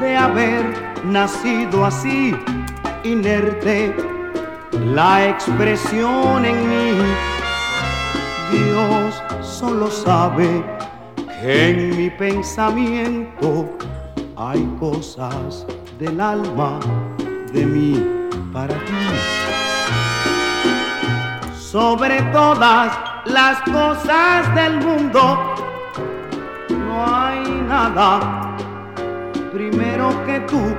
de 0.00 0.16
haber 0.16 0.64
nacido 1.04 1.86
así, 1.86 2.36
inerte? 3.04 3.96
La 4.84 5.28
expresión 5.28 6.44
en 6.44 6.68
mí, 6.68 7.02
Dios 8.52 9.22
solo 9.42 9.90
sabe 9.90 10.79
en 11.42 11.96
mi 11.96 12.10
pensamiento 12.10 13.66
hay 14.36 14.62
cosas 14.78 15.66
del 15.98 16.20
alma 16.20 16.78
de 17.52 17.64
mí 17.64 18.04
para 18.52 18.74
ti. 18.74 18.92
Sobre 21.54 22.20
todas 22.32 22.98
las 23.24 23.60
cosas 23.62 24.54
del 24.54 24.84
mundo, 24.84 25.54
no 26.68 27.06
hay 27.06 27.44
nada 27.68 28.56
primero 29.52 30.10
que 30.26 30.40
tú. 30.40 30.74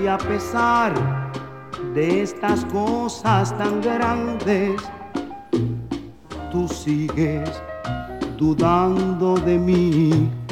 Y 0.00 0.06
a 0.06 0.18
pesar 0.18 0.92
de 1.94 2.22
estas 2.22 2.64
cosas 2.66 3.56
tan 3.58 3.80
grandes, 3.80 4.80
tú 6.52 6.68
sigues 6.68 7.50
dudando 8.36 9.34
de 9.34 9.58
mí. 9.58 10.45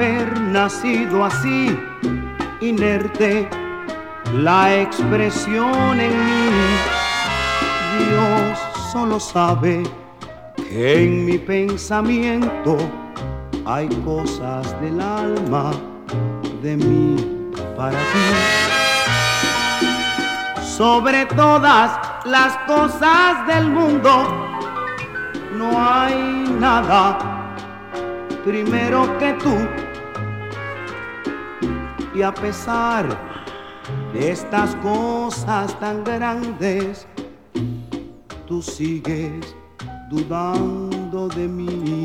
Haber 0.00 0.40
nacido 0.40 1.26
así, 1.26 1.78
inerte? 2.62 3.46
La 4.32 4.80
expresión 4.80 6.00
en 6.00 6.10
mí, 6.10 6.50
Dios 7.98 8.58
solo 8.92 9.20
sabe 9.20 9.82
que 10.56 11.04
en 11.04 11.26
mi 11.26 11.36
pensamiento 11.36 12.78
hay 13.66 13.88
cosas 14.02 14.80
del 14.80 14.98
alma 15.02 15.70
de 16.62 16.78
mí 16.78 17.16
para 17.76 17.98
ti. 17.98 18.28
Sobre 20.62 21.26
todas 21.26 21.98
las 22.24 22.56
cosas 22.66 23.46
del 23.46 23.68
mundo, 23.68 24.24
no 25.58 25.70
hay 25.78 26.44
nada 26.58 27.18
primero 28.44 29.18
que 29.18 29.34
tú. 29.34 29.79
Y 32.20 32.22
a 32.22 32.34
pesar 32.34 33.08
de 34.12 34.32
estas 34.32 34.76
cosas 34.82 35.80
tan 35.80 36.04
grandes, 36.04 37.06
tú 38.46 38.60
sigues 38.60 39.56
dudando 40.10 41.28
de 41.28 41.48
mí. 41.48 42.04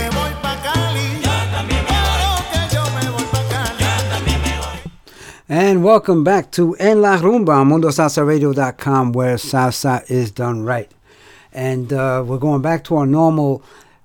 And 5.53 5.83
welcome 5.83 6.23
back 6.23 6.49
to 6.51 6.75
En 6.75 7.01
La 7.01 7.17
Rumba 7.17 7.49
on 7.49 7.67
MundoSalsaRadio.com 7.71 9.11
where 9.11 9.35
salsa 9.35 10.09
is 10.09 10.31
done 10.31 10.63
right. 10.63 10.89
And 11.51 11.91
uh, 11.91 12.23
we're 12.25 12.37
going 12.37 12.61
back 12.61 12.85
to 12.85 12.95
our 12.95 13.05
normal 13.05 13.61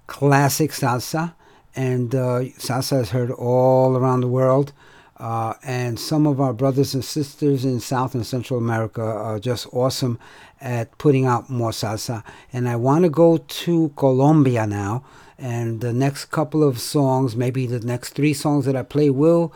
classic 0.09 0.73
salsa. 0.73 1.35
And 1.77 2.17
uh, 2.17 2.51
salsa 2.59 3.01
is 3.01 3.11
heard 3.11 3.31
all 3.31 3.97
around 3.97 4.23
the 4.23 4.27
world. 4.27 4.73
Uh, 5.19 5.55
and 5.63 6.01
some 6.01 6.27
of 6.27 6.41
our 6.41 6.53
brothers 6.53 6.95
and 6.95 7.05
sisters 7.05 7.65
in 7.65 7.79
South 7.79 8.17
and 8.17 8.27
Central 8.27 8.59
America 8.59 9.03
are 9.03 9.39
just 9.39 9.69
awesome 9.73 10.19
at 10.61 10.99
putting 10.99 11.27
out 11.27 11.49
more 11.49 11.71
salsa. 11.71 12.25
And 12.53 12.69
I 12.69 12.75
want 12.75 13.05
to 13.05 13.09
go 13.09 13.37
to 13.37 13.93
Colombia 13.95 14.67
now. 14.67 15.05
And 15.39 15.81
the 15.81 15.93
next 15.93 16.25
couple 16.25 16.65
of 16.65 16.81
songs, 16.81 17.37
maybe 17.37 17.69
the 17.69 17.79
next 17.79 18.15
three 18.15 18.35
songs 18.35 18.65
that 18.65 18.75
I 18.75 18.83
play, 18.83 19.11
will 19.11 19.53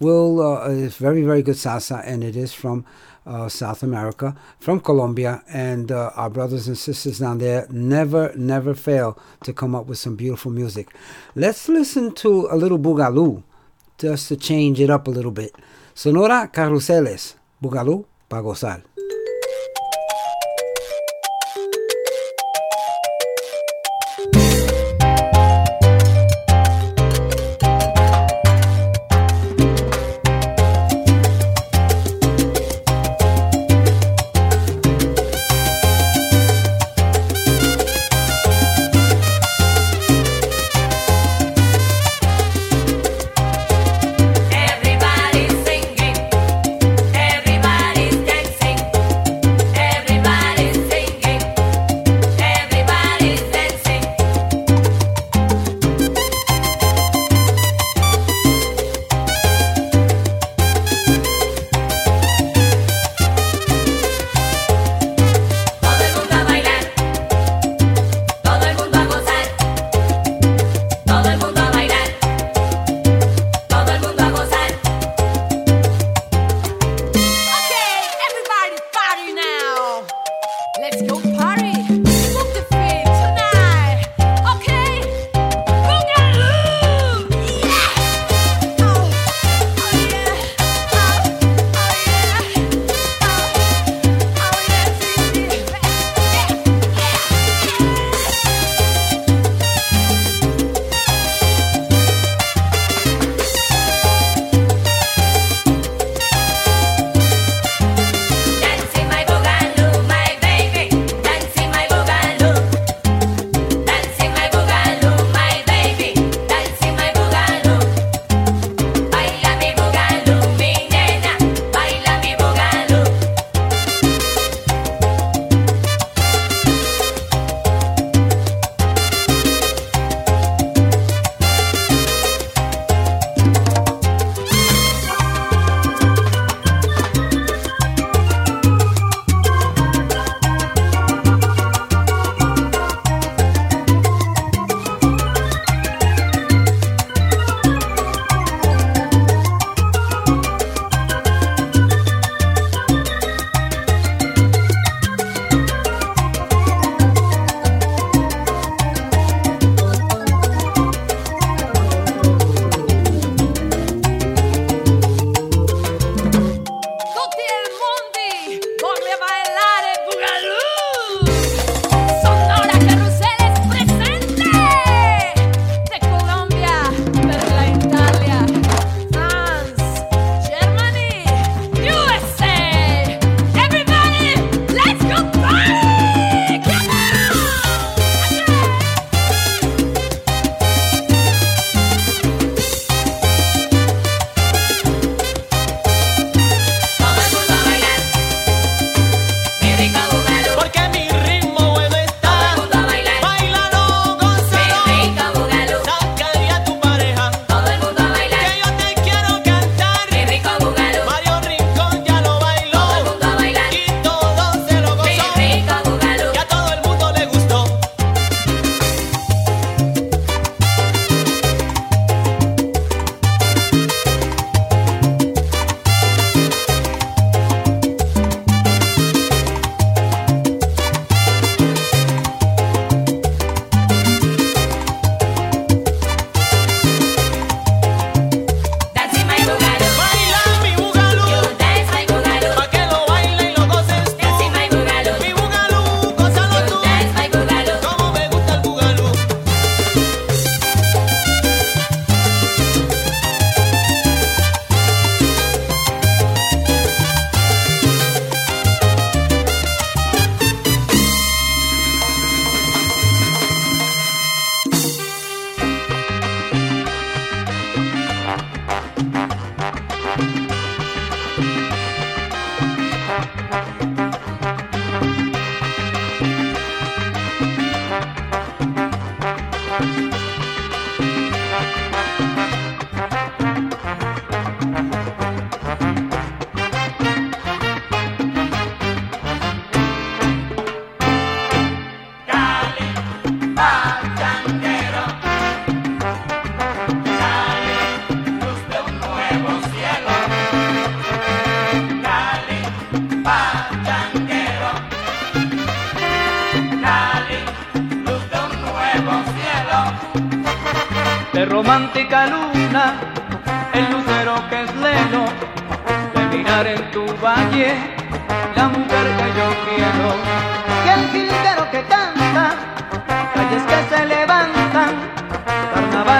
will 0.00 0.40
uh, 0.40 0.68
is 0.68 0.96
very 0.96 1.22
very 1.22 1.42
good 1.42 1.56
salsa 1.56 2.02
and 2.04 2.24
it 2.24 2.34
is 2.34 2.52
from 2.52 2.84
uh, 3.26 3.48
South 3.48 3.82
America 3.82 4.34
from 4.58 4.80
Colombia 4.80 5.42
and 5.52 5.92
uh, 5.92 6.10
our 6.16 6.30
brothers 6.30 6.66
and 6.66 6.76
sisters 6.76 7.18
down 7.18 7.38
there 7.38 7.66
never 7.70 8.32
never 8.34 8.74
fail 8.74 9.18
to 9.44 9.52
come 9.52 9.74
up 9.74 9.86
with 9.86 9.98
some 9.98 10.16
beautiful 10.16 10.50
music. 10.50 10.88
Let's 11.34 11.68
listen 11.68 12.14
to 12.16 12.48
a 12.50 12.56
little 12.56 12.78
bugalú 12.78 13.42
just 13.98 14.28
to 14.28 14.36
change 14.36 14.80
it 14.80 14.90
up 14.90 15.06
a 15.06 15.10
little 15.10 15.30
bit. 15.30 15.54
Sonora 15.94 16.48
Carruseles 16.52 17.36
bugalú 17.62 18.04
para 18.28 18.42
gozar 18.42 18.82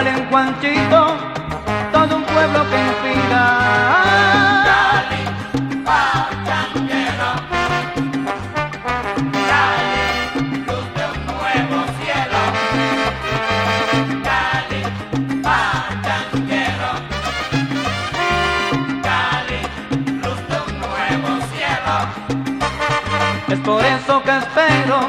en 0.06 0.30
Juanchito, 0.30 1.16
todo 1.92 2.16
un 2.16 2.24
pueblo 2.24 2.64
que 2.70 2.78
inspira. 2.80 3.70
Es 23.48 23.58
por 23.60 23.84
eso 23.84 24.22
que 24.22 24.38
espero 24.38 25.00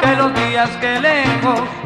que 0.00 0.16
los 0.16 0.34
días 0.34 0.70
que 0.80 1.00
lejos 1.00 1.85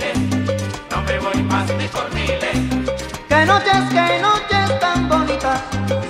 más 1.51 1.67
ni 1.77 1.87
por 1.87 2.07
miles. 2.13 2.57
Que 3.27 3.45
noches, 3.45 3.83
que 3.95 4.19
noches 4.27 4.79
tan 4.79 5.09
bonitas, 5.09 5.59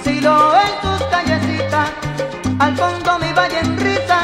si 0.04 0.22
lo 0.22 0.36
en 0.66 0.74
tus 0.84 1.02
callecitas, 1.14 1.89
al 2.60 2.76
fondo 2.78 3.20
mi 3.20 3.34
valle 3.34 3.60
en 3.60 3.78
risa, 3.78 4.20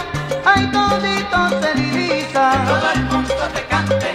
ay 0.46 0.64
todito 0.72 1.40
se 1.62 1.74
divisa. 1.82 2.44
Que 2.52 2.68
todo 2.72 2.90
el 2.94 3.04
mundo 3.12 3.36
te 3.56 3.62
cante, 3.74 4.12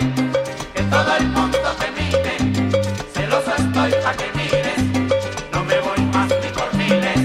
que 0.75 0.83
todo 0.95 1.17
el 1.19 1.27
mundo 1.37 1.69
te 1.81 1.89
mime, 1.99 2.35
celoso 3.15 3.53
estoy 3.59 3.91
pa' 4.05 4.15
que 4.21 4.29
mires, 4.39 4.81
no 5.53 5.65
me 5.65 5.79
voy 5.81 6.01
más 6.15 6.29
ni 6.43 6.49
por 6.57 6.71
miles. 6.75 7.21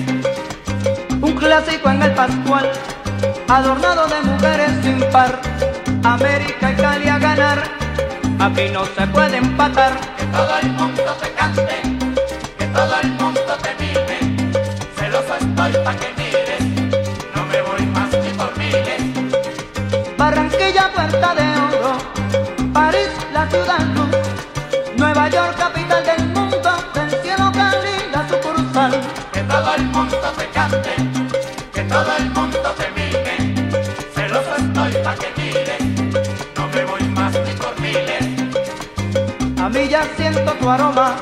Un 1.22 1.34
clásico 1.36 1.90
en 1.90 2.02
el 2.02 2.14
Pascual, 2.16 2.72
adornado 3.48 4.08
de 4.08 4.20
mujeres 4.22 4.72
sin 4.84 5.00
par, 5.12 5.40
América 6.04 6.57
aquí 8.40 8.70
no 8.72 8.86
se 8.86 9.08
puede 9.08 9.38
empatar. 9.38 9.94
siento 40.16 40.54
tu 40.60 40.70
aroma. 40.70 41.16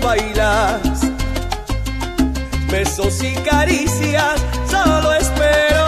Bailas. 0.00 0.80
Besos 2.70 3.22
y 3.22 3.34
caricias, 3.34 4.40
solo 4.70 5.12
espero. 5.14 5.86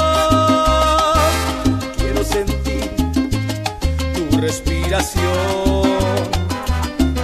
Quiero 1.97 2.25
sentir 2.25 2.91
tu 4.15 4.41
respiración. 4.41 5.23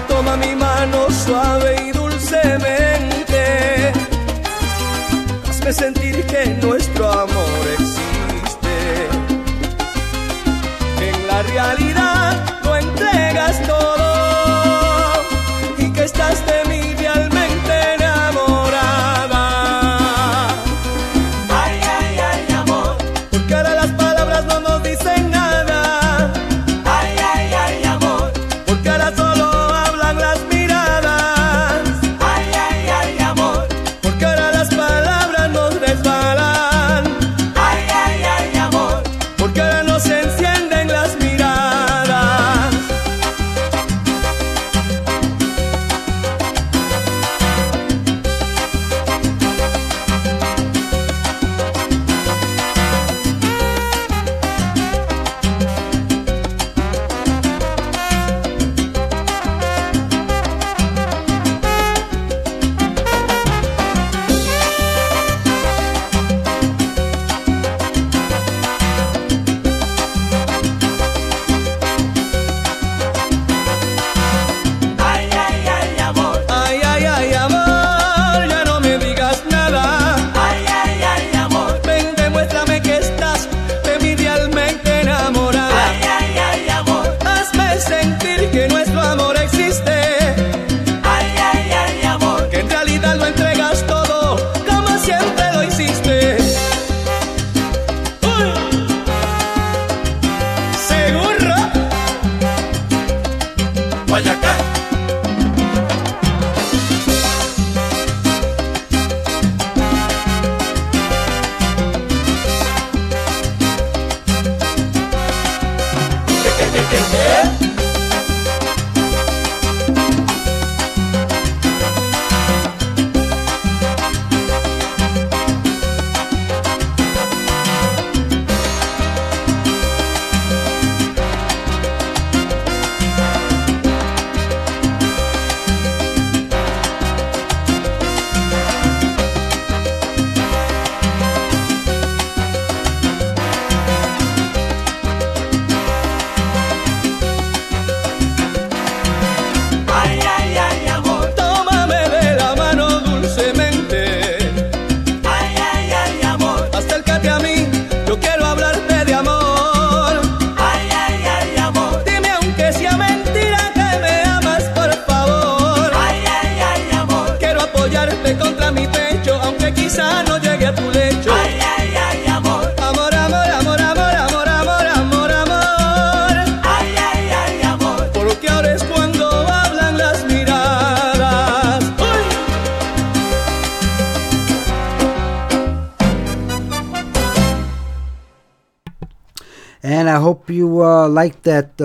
Toma 0.09 0.37
mi 0.37 0.55
mano 0.55 1.09
suave 1.25 1.89
y 1.89 1.93
dulcemente. 1.93 3.43
Hazme 5.49 5.73
sentir 5.73 6.25
que 6.27 6.47
nuestro 6.63 7.11
amor 7.11 7.40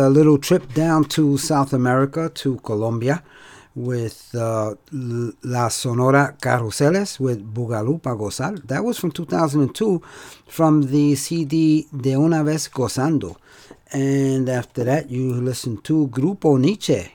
uh, 0.05 0.09
little 0.09 0.37
trip 0.37 0.73
down 0.73 1.05
to 1.05 1.37
South 1.37 1.73
America, 1.73 2.29
to 2.29 2.57
Colombia, 2.57 3.23
with 3.75 4.33
uh, 4.35 4.73
La 4.91 5.67
Sonora 5.69 6.35
Carruseles 6.39 7.19
with 7.19 7.41
Bugalú 7.53 8.01
Pa 8.01 8.15
Gozar. 8.15 8.55
That 8.67 8.83
was 8.83 8.97
from 8.97 9.11
2002 9.11 10.01
from 10.47 10.83
the 10.91 11.15
CD 11.15 11.87
De 11.91 12.13
Una 12.13 12.43
Vez 12.43 12.69
Gozando. 12.69 13.35
And 13.91 14.47
after 14.47 14.83
that, 14.85 15.09
you 15.09 15.33
listen 15.33 15.77
to 15.81 16.07
Grupo 16.07 16.59
Niche, 16.59 17.11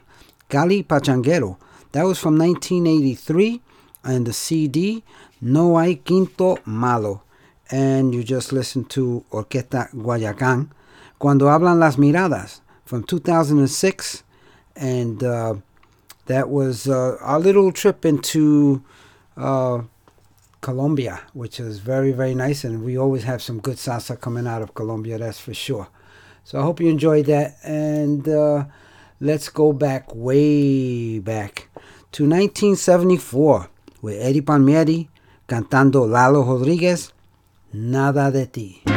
Cali 0.49 0.82
Pachanguero. 0.82 1.57
That 1.93 2.05
was 2.05 2.18
from 2.18 2.38
1983 2.38 3.61
and 4.05 4.26
the 4.26 4.32
CD 4.32 5.03
No 5.41 5.78
Hay 5.78 5.97
Quinto 5.97 6.59
Malo. 6.66 7.22
And 7.70 8.14
you 8.14 8.24
just 8.24 8.53
listened 8.53 8.91
to 8.91 9.24
Orquesta 9.30 9.91
Guayacán, 9.93 10.70
Cuando 11.18 11.47
Hablan 11.47 11.78
Las 11.78 11.97
Miradas, 11.97 12.61
from 12.91 13.05
2006. 13.05 14.24
And 14.74 15.22
uh, 15.22 15.55
that 16.26 16.51
was 16.51 16.88
uh, 16.88 17.18
our 17.20 17.38
little 17.38 17.70
trip 17.70 18.05
into 18.05 18.82
uh, 19.36 19.82
Colombia, 20.61 21.20
which 21.32 21.61
is 21.61 21.78
very, 21.78 22.11
very 22.11 22.34
nice. 22.34 22.64
And 22.64 22.84
we 22.84 22.99
always 22.99 23.22
have 23.22 23.41
some 23.43 23.61
good 23.61 23.76
salsa 23.76 24.20
coming 24.20 24.49
out 24.49 24.61
of 24.61 24.74
Colombia, 24.74 25.18
that's 25.18 25.38
for 25.38 25.55
sure. 25.55 25.86
So 26.43 26.59
I 26.59 26.62
hope 26.62 26.80
you 26.80 26.88
enjoyed 26.88 27.26
that. 27.26 27.59
And 27.62 28.28
uh, 28.28 28.64
let's 29.20 29.49
go 29.49 29.72
back, 29.72 30.12
way 30.12 31.20
back 31.20 31.68
to 32.11 32.24
1974 32.24 33.70
with 34.03 34.20
Eddie 34.20 34.41
Palmieri 34.41 35.09
cantando 35.47 36.09
Lalo 36.11 36.43
Rodriguez, 36.43 37.12
Nada 37.72 38.32
de 38.32 38.47
ti. 38.47 38.89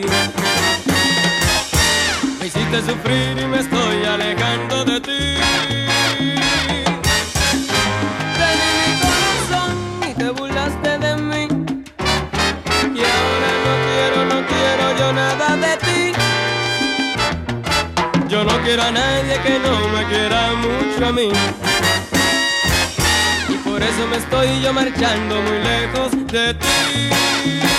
Ti. 0.00 0.06
hiciste 2.44 2.80
sufrir 2.82 3.38
y 3.38 3.46
me 3.46 3.60
estoy 3.60 4.04
alejando 4.04 4.84
de 4.84 5.00
ti. 5.00 5.22
Te 8.38 8.48
di 8.60 8.70
mi 8.80 8.90
corazón 9.04 9.72
y 10.08 10.14
te 10.14 10.30
burlaste 10.30 10.98
de 10.98 11.16
mí. 11.16 11.48
Y 12.94 13.02
ahora 13.12 13.50
no 13.66 13.74
quiero, 13.86 14.18
no 14.32 14.38
quiero 14.46 14.84
yo 14.98 15.12
nada 15.12 15.56
de 15.56 15.76
ti. 15.86 16.12
Yo 18.28 18.44
no 18.44 18.60
quiero 18.62 18.82
a 18.82 18.90
nadie 18.90 19.38
que 19.44 19.58
no 19.58 19.88
me 19.88 20.04
quiera 20.06 20.52
mucho 20.54 21.06
a 21.06 21.12
mí. 21.12 21.28
Y 23.48 23.54
por 23.68 23.82
eso 23.82 24.06
me 24.08 24.16
estoy 24.16 24.60
yo 24.60 24.72
marchando 24.72 25.40
muy 25.42 25.58
lejos 25.58 26.10
de 26.32 26.54
ti. 26.54 27.73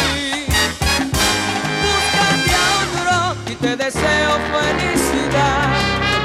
Te 3.65 3.75
deseo 3.75 4.31
felicidad. 4.53 5.65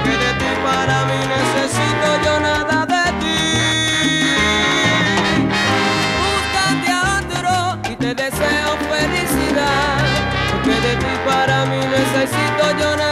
Porque 0.03 0.17
de 0.25 0.33
ti 0.41 0.51
para 0.63 0.97
mí 1.09 1.21
necesito 1.37 2.09
yo 2.25 2.35
nada 2.41 2.79
de 2.93 3.07
ti. 3.21 3.41
Búscate 6.21 6.91
a 6.93 7.03
otro 7.19 7.55
y 7.91 7.97
te 7.97 8.15
deseo 8.15 8.71
felicidad. 8.93 9.97
Porque 10.53 10.77
de 10.87 10.95
ti 11.03 11.15
para 11.27 11.65
mí 11.65 11.81
necesito 11.97 12.65
yo 12.79 12.97
nada 12.97 13.10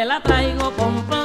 siempre 0.00 0.04
la 0.06 0.20
traigo 0.22 0.70
con 0.76 1.19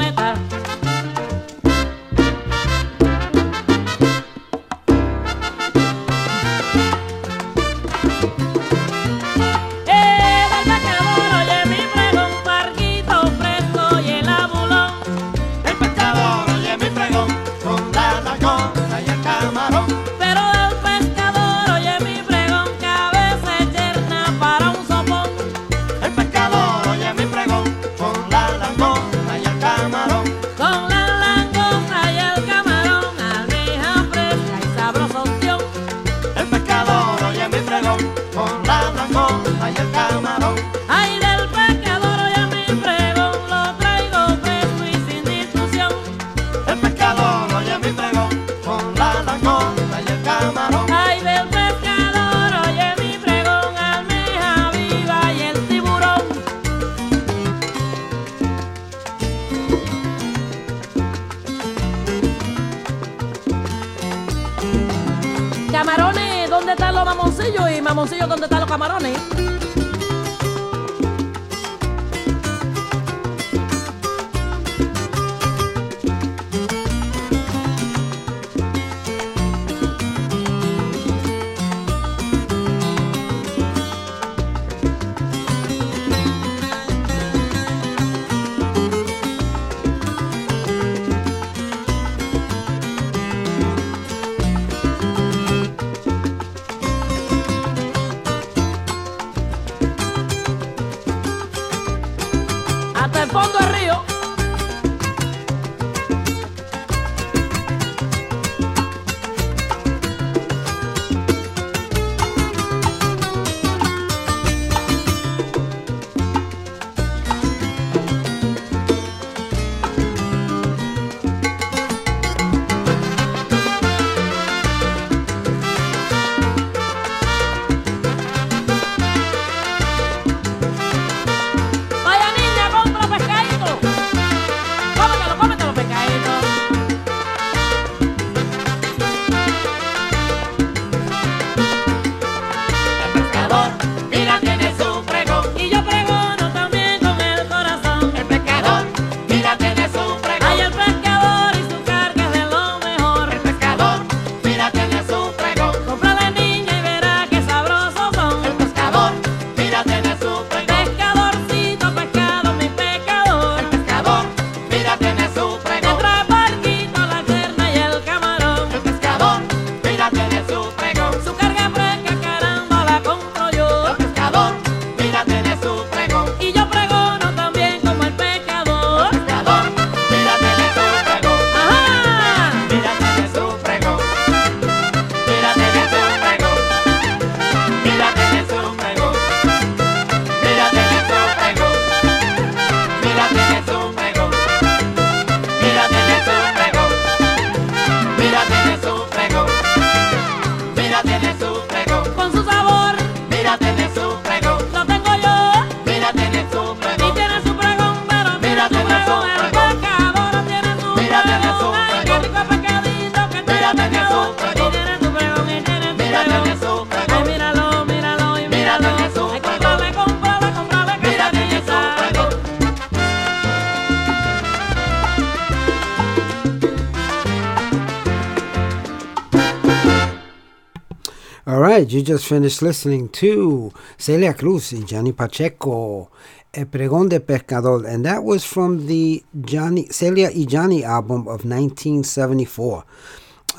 you 231.96 232.02
just 232.02 232.28
finished 232.28 232.62
listening 232.62 233.08
to 233.08 233.72
Celia 233.98 234.34
Cruz 234.34 234.74
and 234.74 234.86
Johnny 234.86 235.14
Pacheco, 235.14 236.12
El 236.54 236.66
Pregón 236.66 237.08
de 237.08 237.22
Pescador, 237.22 237.86
and 237.86 238.04
that 238.06 238.22
was 238.22 238.44
from 238.44 238.88
the 238.88 239.24
Johnny 239.40 239.88
Celia 239.90 240.30
y 240.36 240.44
Johnny 240.46 240.84
album 240.84 241.22
of 241.22 241.46
1974. 241.46 242.84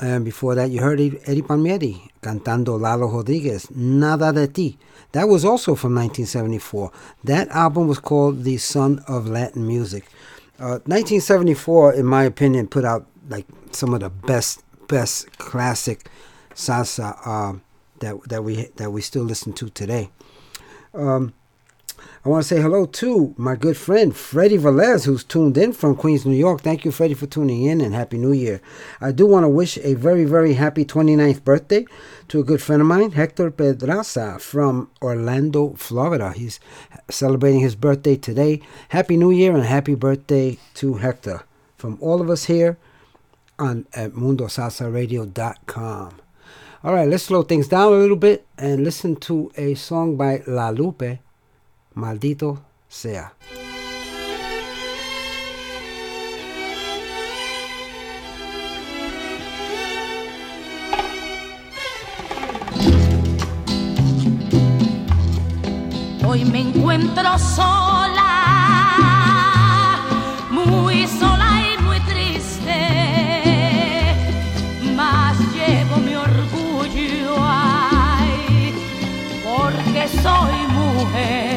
And 0.01 0.23
before 0.23 0.53
that, 0.53 0.69
you 0.69 0.81
heard 0.81 0.99
Eddie 0.99 1.41
Palmieri 1.41 2.11
cantando 2.21 2.79
Lalo 2.79 3.07
Rodriguez, 3.07 3.71
Nada 3.71 4.31
de 4.31 4.47
Ti. 4.47 4.77
That 5.13 5.27
was 5.27 5.43
also 5.43 5.73
from 5.73 5.95
1974. 5.95 6.91
That 7.23 7.47
album 7.49 7.87
was 7.87 7.97
called 7.97 8.43
The 8.43 8.57
Sun 8.57 9.03
of 9.07 9.27
Latin 9.27 9.65
Music. 9.65 10.05
Uh, 10.59 10.77
1974, 10.85 11.95
in 11.95 12.05
my 12.05 12.23
opinion, 12.23 12.67
put 12.67 12.85
out 12.85 13.07
like 13.29 13.47
some 13.71 13.95
of 13.95 14.01
the 14.01 14.11
best, 14.11 14.63
best 14.87 15.35
classic 15.39 16.07
salsa 16.53 17.17
uh, 17.25 17.57
that 17.99 18.29
that 18.29 18.43
we 18.43 18.65
that 18.75 18.91
we 18.91 19.01
still 19.01 19.23
listen 19.23 19.53
to 19.53 19.69
today. 19.69 20.09
Um, 20.93 21.33
I 22.25 22.29
want 22.29 22.43
to 22.43 22.47
say 22.47 22.61
hello 22.61 22.85
to 22.85 23.33
my 23.37 23.55
good 23.55 23.77
friend 23.77 24.15
Freddie 24.15 24.57
Velez, 24.57 25.05
who's 25.05 25.23
tuned 25.23 25.57
in 25.57 25.73
from 25.73 25.95
Queens, 25.95 26.25
New 26.25 26.35
York. 26.35 26.61
Thank 26.61 26.83
you, 26.83 26.91
Freddie, 26.91 27.13
for 27.13 27.25
tuning 27.25 27.63
in 27.63 27.81
and 27.81 27.95
Happy 27.95 28.17
New 28.17 28.33
Year. 28.33 28.61
I 28.99 29.11
do 29.11 29.25
want 29.25 29.45
to 29.45 29.49
wish 29.49 29.77
a 29.77 29.93
very, 29.93 30.25
very 30.25 30.53
happy 30.53 30.83
29th 30.83 31.43
birthday 31.43 31.85
to 32.27 32.39
a 32.39 32.43
good 32.43 32.61
friend 32.61 32.81
of 32.81 32.87
mine, 32.87 33.11
Hector 33.11 33.49
Pedraza 33.49 34.37
from 34.39 34.91
Orlando, 35.01 35.73
Florida. 35.75 36.33
He's 36.33 36.59
celebrating 37.09 37.61
his 37.61 37.75
birthday 37.75 38.15
today. 38.15 38.61
Happy 38.89 39.15
New 39.15 39.31
Year 39.31 39.55
and 39.55 39.63
happy 39.63 39.95
birthday 39.95 40.57
to 40.75 40.95
Hector 40.95 41.43
from 41.77 41.97
all 42.01 42.21
of 42.21 42.29
us 42.29 42.45
here 42.45 42.77
on 43.57 43.85
at 43.93 44.11
MundoSalsaRadio.com. 44.11 46.21
All 46.83 46.93
right, 46.93 47.09
let's 47.09 47.23
slow 47.23 47.41
things 47.41 47.67
down 47.67 47.91
a 47.91 47.95
little 47.97 48.15
bit 48.15 48.45
and 48.55 48.83
listen 48.83 49.15
to 49.15 49.51
a 49.57 49.73
song 49.73 50.15
by 50.15 50.43
La 50.45 50.69
Lupe, 50.69 51.17
Maldito 51.95 52.59
Sea. 52.87 53.31
Hoy 66.23 66.45
me 66.45 66.61
encuentro 66.61 67.39
sola, 67.39 68.35
muy 70.51 71.07
sola 71.07 71.36
soy 80.27 80.67
mujer. 80.75 81.56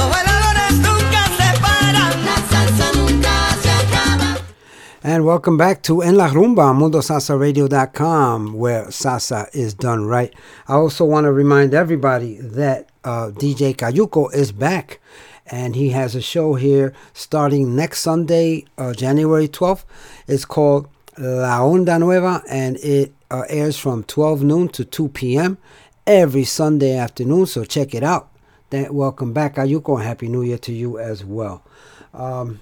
And 5.03 5.25
welcome 5.25 5.57
back 5.57 5.81
to 5.83 6.03
En 6.03 6.15
La 6.15 6.29
Rumba, 6.29 6.75
MundoSalsaRadio.com, 6.75 8.53
where 8.53 8.85
salsa 8.85 9.49
is 9.51 9.73
done 9.73 10.05
right. 10.05 10.31
I 10.67 10.75
also 10.75 11.05
want 11.05 11.23
to 11.23 11.31
remind 11.31 11.73
everybody 11.73 12.35
that 12.35 12.87
uh, 13.03 13.31
DJ 13.33 13.75
Cayuco 13.75 14.31
is 14.31 14.51
back. 14.51 14.99
And 15.47 15.75
he 15.75 15.89
has 15.89 16.13
a 16.13 16.21
show 16.21 16.53
here 16.53 16.93
starting 17.13 17.75
next 17.75 18.01
Sunday, 18.01 18.65
uh, 18.77 18.93
January 18.93 19.47
12th. 19.47 19.85
It's 20.27 20.45
called 20.45 20.87
La 21.17 21.61
Onda 21.61 21.99
Nueva, 21.99 22.43
and 22.47 22.77
it 22.77 23.11
uh, 23.31 23.45
airs 23.49 23.79
from 23.79 24.03
12 24.03 24.43
noon 24.43 24.69
to 24.69 24.85
2 24.85 25.09
p.m. 25.09 25.57
every 26.05 26.43
Sunday 26.43 26.95
afternoon. 26.95 27.47
So 27.47 27.65
check 27.65 27.95
it 27.95 28.03
out. 28.03 28.29
Then 28.69 28.93
welcome 28.93 29.33
back, 29.33 29.55
Cayuco, 29.55 29.95
and 29.97 30.05
Happy 30.05 30.27
New 30.27 30.43
Year 30.43 30.59
to 30.59 30.71
you 30.71 30.99
as 30.99 31.25
well. 31.25 31.63
Um, 32.13 32.59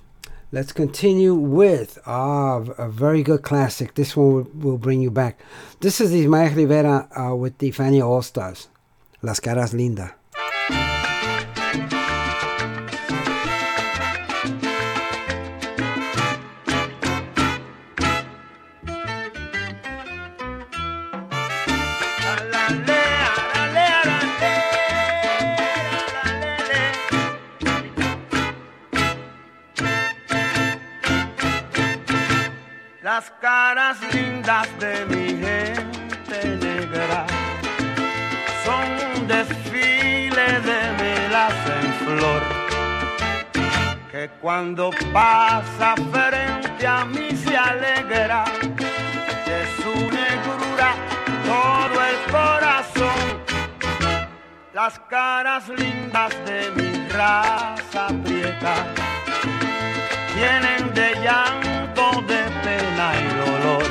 Let's 0.52 0.72
continue 0.72 1.36
with 1.36 2.00
ah, 2.08 2.64
a 2.80 2.90
very 2.90 3.22
good 3.22 3.44
classic. 3.44 3.94
This 3.94 4.18
one 4.18 4.34
will, 4.34 4.48
will 4.72 4.78
bring 4.80 5.00
you 5.00 5.12
back. 5.12 5.40
This 5.80 6.02
is 6.02 6.12
Ismael 6.12 6.56
Rivera 6.56 7.08
uh, 7.16 7.36
with 7.36 7.60
the 7.60 7.72
Fania 7.72 8.04
All 8.04 8.24
Stars, 8.24 8.68
Las 9.22 9.40
Caras 9.40 9.74
Lindas. 9.76 10.99
Cuando 44.50 44.90
pasa 45.14 45.94
frente 46.12 46.88
a 46.88 47.06
mí 47.06 47.30
se 47.36 47.56
alegra 47.56 48.46
de 49.46 49.60
su 49.78 49.94
negrura 50.18 50.96
todo 51.46 51.98
el 52.12 52.18
corazón. 52.32 53.22
Las 54.74 54.98
caras 55.08 55.70
lindas 55.70 56.34
de 56.48 56.72
mi 56.72 57.08
raza 57.10 58.08
prieta 58.24 58.74
tienen 60.34 60.96
de 60.96 61.14
llanto, 61.24 62.20
de 62.22 62.42
pena 62.64 63.08
y 63.22 63.28
dolor. 63.46 63.84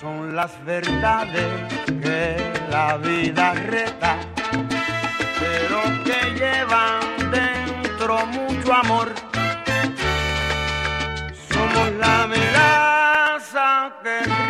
Son 0.00 0.36
las 0.36 0.52
verdades 0.64 1.50
que 2.00 2.36
la 2.70 2.96
vida 2.96 3.54
reta, 3.54 4.18
pero 5.40 5.80
que 6.04 6.20
llevan 6.38 7.32
dentro 7.32 8.24
mucho 8.26 8.57
amor. 8.72 9.12
Somos 11.50 11.92
la 11.98 12.26
melaza 12.26 13.92
que 14.02 14.47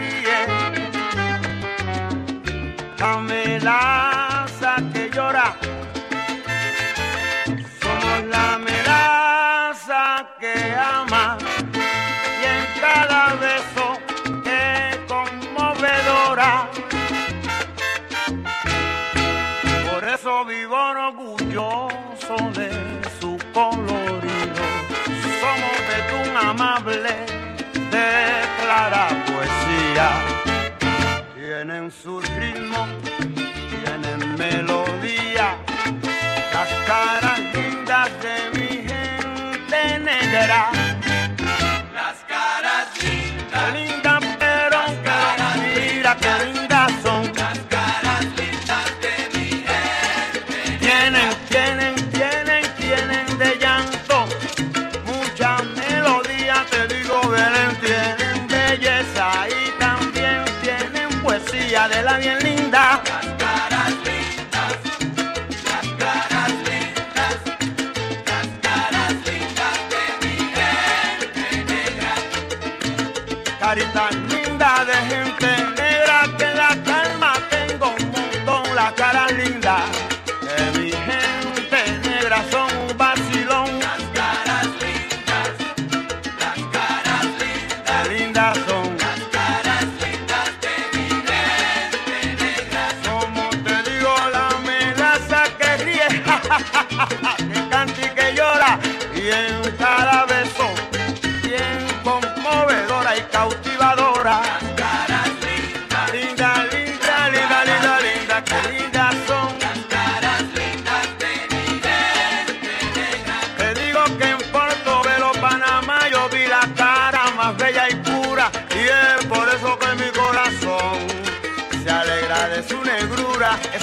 Tienen 31.91 32.28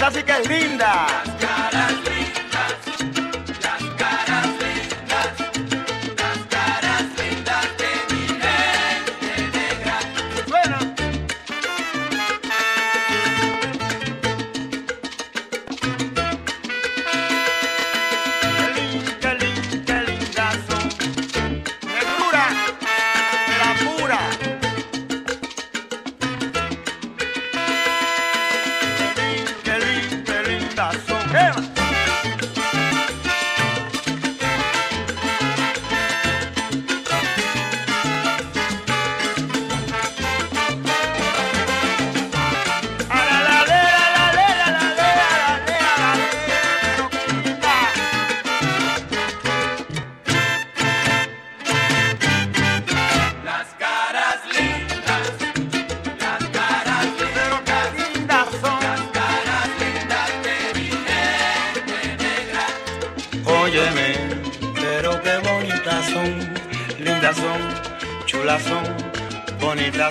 así 0.05 0.23
que 0.23 0.31
es 0.33 0.47
linda. 0.47 1.34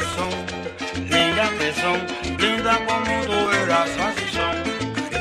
linda 0.02 1.48
que 1.58 1.72
são, 1.80 1.96
linda 2.38 2.74
como 2.86 3.26
tu 3.26 3.50
eras 3.62 3.90
así 4.00 4.26
son. 4.32 4.54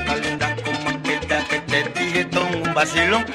Carita 0.06 0.16
linda 0.16 0.56
como 0.64 0.90
aquella 0.90 1.46
que 1.48 1.60
te 1.60 2.00
dije 2.00 2.26
todo 2.26 2.48
un 2.48 2.74
vacilón, 2.74 3.26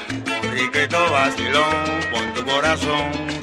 un 0.43 0.51
riquito 0.51 1.11
vacilón, 1.11 1.75
con 2.11 2.33
tu 2.33 2.45
corazón. 2.45 3.38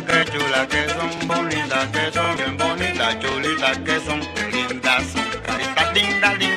chulitas, 0.00 0.24
que 0.24 0.38
chulas 0.38 0.66
que 0.66 0.88
son, 0.88 1.28
bonitas 1.28 1.86
que 1.88 2.12
son, 2.12 2.36
bien 2.36 2.56
bonitas, 2.56 3.18
chulitas 3.20 3.78
que 3.78 4.00
son, 4.00 4.20
lindas 4.52 5.04
son, 5.12 5.42
caritas 5.42 5.94
lindas, 5.94 6.38
lindas. 6.38 6.49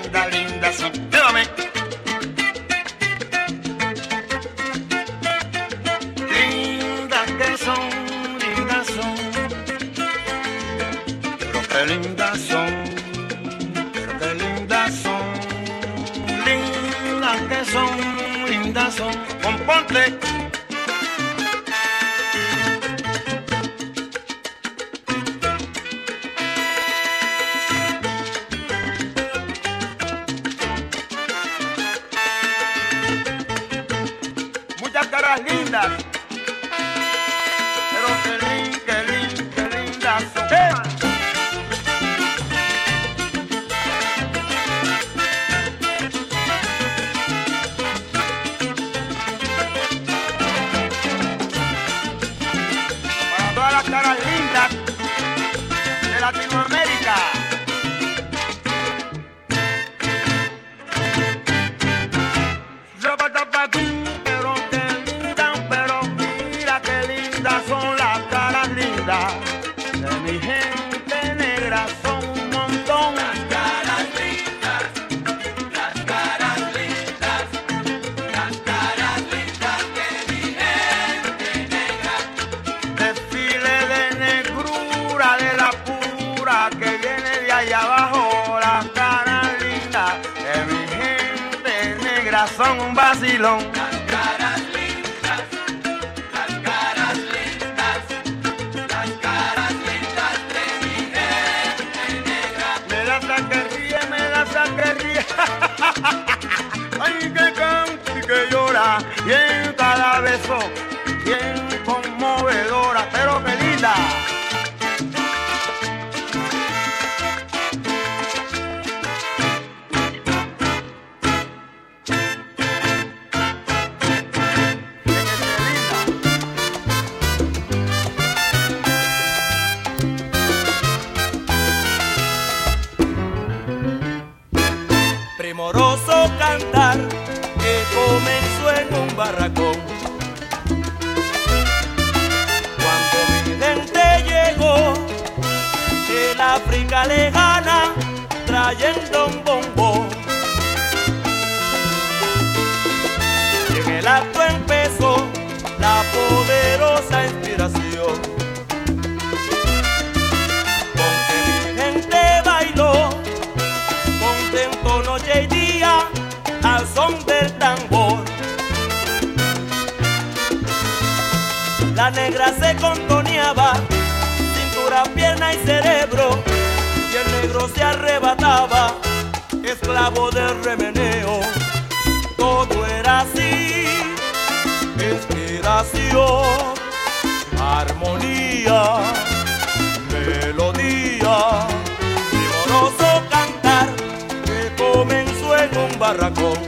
Cuando 196.19 196.59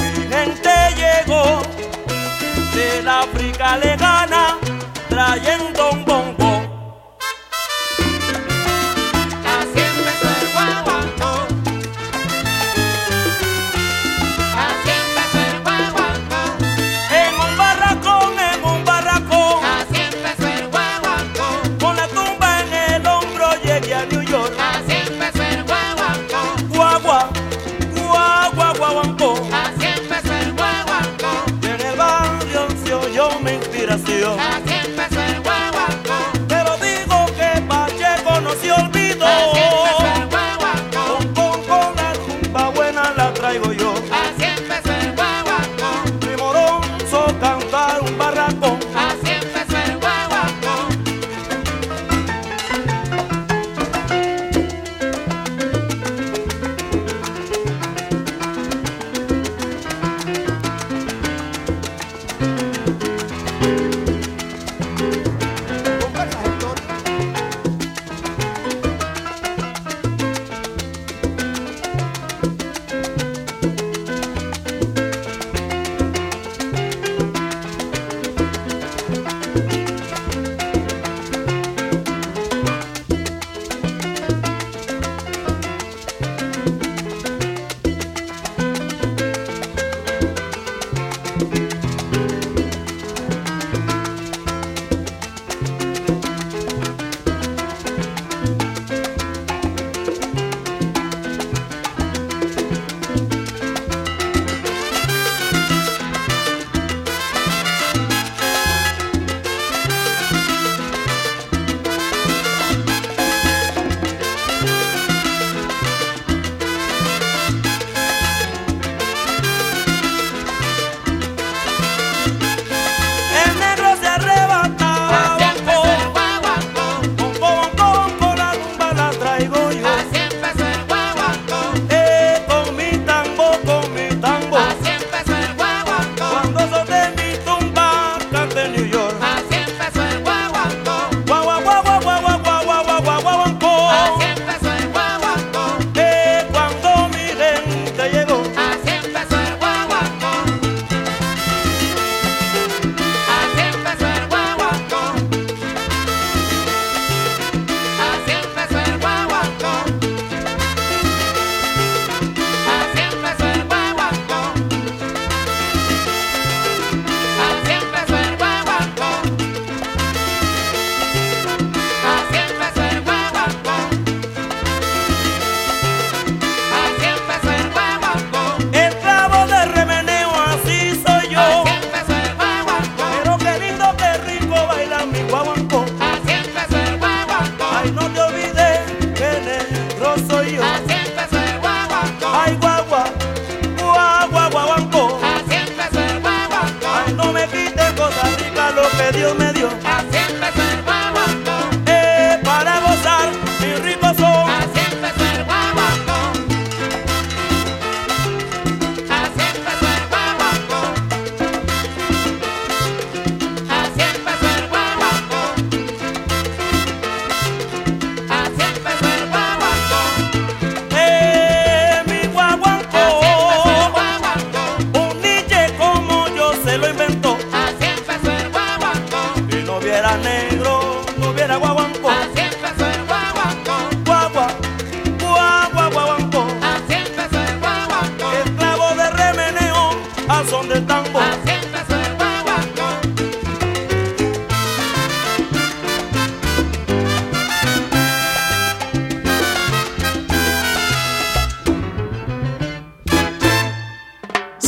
mi 0.00 0.10
gente 0.28 0.70
llegó 0.96 1.62
del 2.74 3.06
África 3.08 3.76
lejana, 3.76 3.99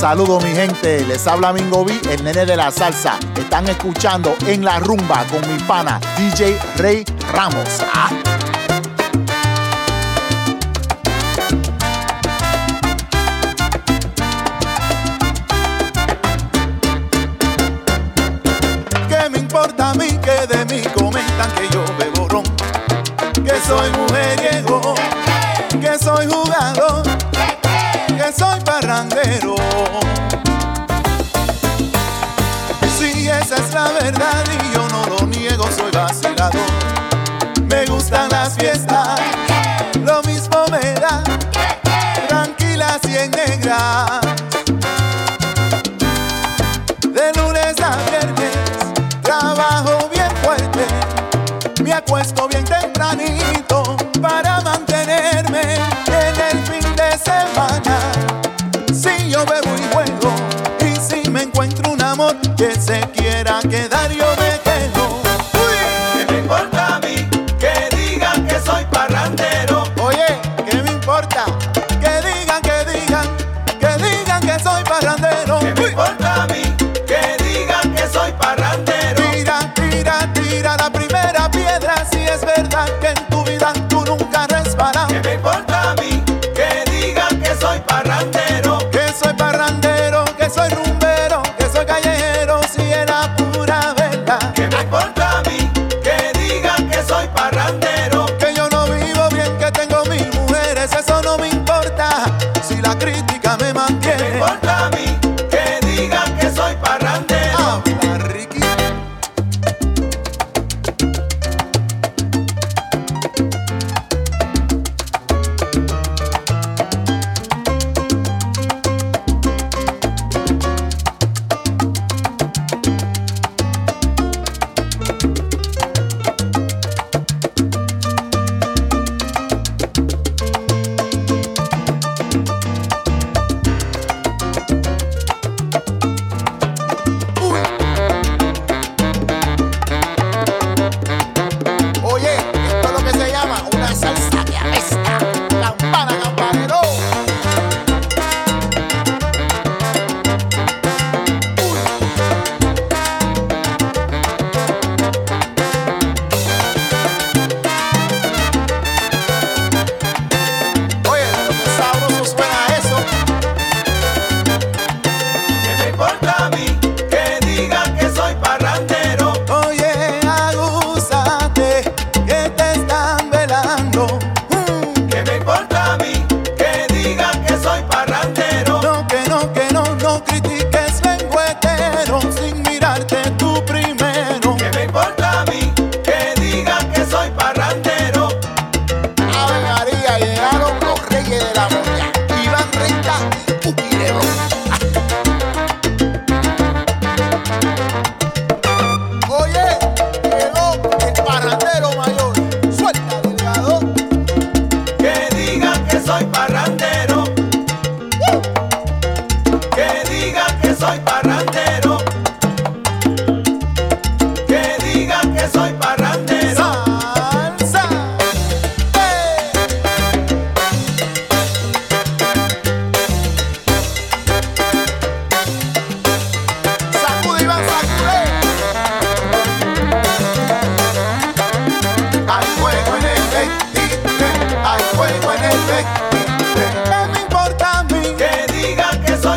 Saludos 0.02 0.42
mi 0.42 0.50
gente, 0.50 1.06
les 1.06 1.24
habla 1.28 1.52
Mingo 1.52 1.84
B, 1.84 1.92
el 2.10 2.24
nene 2.24 2.44
de 2.44 2.56
la 2.56 2.72
salsa. 2.72 3.20
Están 3.36 3.68
escuchando 3.68 4.34
en 4.48 4.64
la 4.64 4.80
rumba 4.80 5.24
con 5.30 5.48
mi 5.48 5.62
pana 5.62 6.00
DJ 6.18 6.58
Rey 6.78 7.04
Ramos. 7.32 7.80
Ah. 7.94 8.10
¿Qué 19.08 19.30
me 19.30 19.38
importa 19.38 19.90
a 19.90 19.94
mí 19.94 20.08
que 20.18 20.46
de 20.48 20.64
mí 20.64 20.82
comentan 20.96 21.48
que 21.52 21.68
yo 21.68 21.84
bebo 21.96 22.28
ron? 22.28 22.44
Que 23.44 23.54
soy 23.64 23.88
mujeriego, 23.92 24.96
que 25.80 25.96
soy 25.96 26.26
jugador, 26.26 27.04
soy 28.36 28.60
parrandero. 28.60 29.54
Si 32.98 33.28
esa 33.28 33.56
es 33.56 33.74
la 33.74 33.90
verdad 33.92 34.44
y 34.52 34.74
yo 34.74 34.88
no 34.88 35.04
lo 35.06 35.26
niego, 35.26 35.64
soy 35.76 35.90
vacilador. 35.90 36.60
Me 37.66 37.84
gustan 37.86 38.28
las 38.30 38.54
fiestas, 38.54 39.20
lo 40.04 40.22
mismo 40.22 40.64
me 40.70 40.94
da, 40.94 41.22
tranquilas 42.28 43.00
y 43.08 43.16
en 43.16 43.30
negras. 43.30 44.20
De 47.08 47.32
lunes 47.34 47.80
a 47.80 47.96
viernes 48.10 49.22
trabajo 49.22 50.08
bien 50.12 50.30
fuerte, 50.42 51.82
me 51.82 51.92
acuesto 51.92 52.48
bien 52.48 52.64
tempranito 52.64 53.61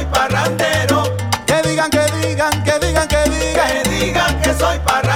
soy 0.05 0.11
parrandero. 0.11 1.03
Que 1.45 1.61
digan, 1.67 1.89
que 1.89 2.05
digan, 2.21 2.63
que 2.63 2.79
digan, 2.79 3.07
que 3.07 3.29
digan. 3.29 3.83
Que 3.83 3.89
digan 3.89 4.41
que 4.41 4.53
soy 4.53 4.79
parrandero. 4.79 5.14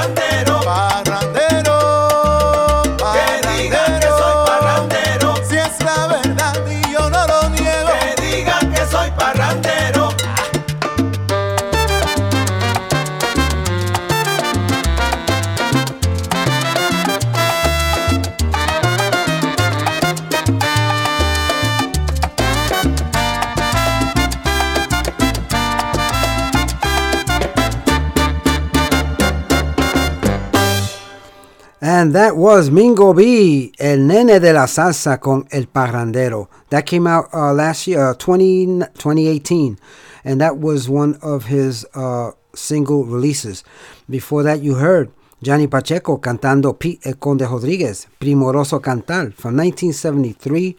Was 32.59 32.71
Mingo 32.71 33.13
B, 33.13 33.71
El 33.79 34.05
Nene 34.05 34.37
de 34.41 34.51
la 34.51 34.67
Salsa 34.67 35.21
con 35.21 35.47
El 35.49 35.67
Parrandero. 35.67 36.49
That 36.67 36.85
came 36.85 37.07
out 37.07 37.29
uh, 37.33 37.53
last 37.53 37.87
year, 37.87 38.09
uh, 38.09 38.13
20, 38.15 38.79
2018. 38.95 39.79
And 40.25 40.41
that 40.41 40.57
was 40.57 40.89
one 40.89 41.17
of 41.21 41.45
his 41.45 41.85
uh, 41.95 42.31
single 42.53 43.05
releases. 43.05 43.63
Before 44.09 44.43
that, 44.43 44.61
you 44.61 44.75
heard 44.75 45.09
Johnny 45.41 45.67
Pacheco 45.67 46.17
cantando 46.19 46.77
Pete 46.77 46.99
El 47.05 47.13
Conde 47.13 47.47
Rodriguez, 47.47 48.07
Primoroso 48.19 48.81
Cantar 48.81 49.33
from 49.35 49.55
1973. 49.55 50.75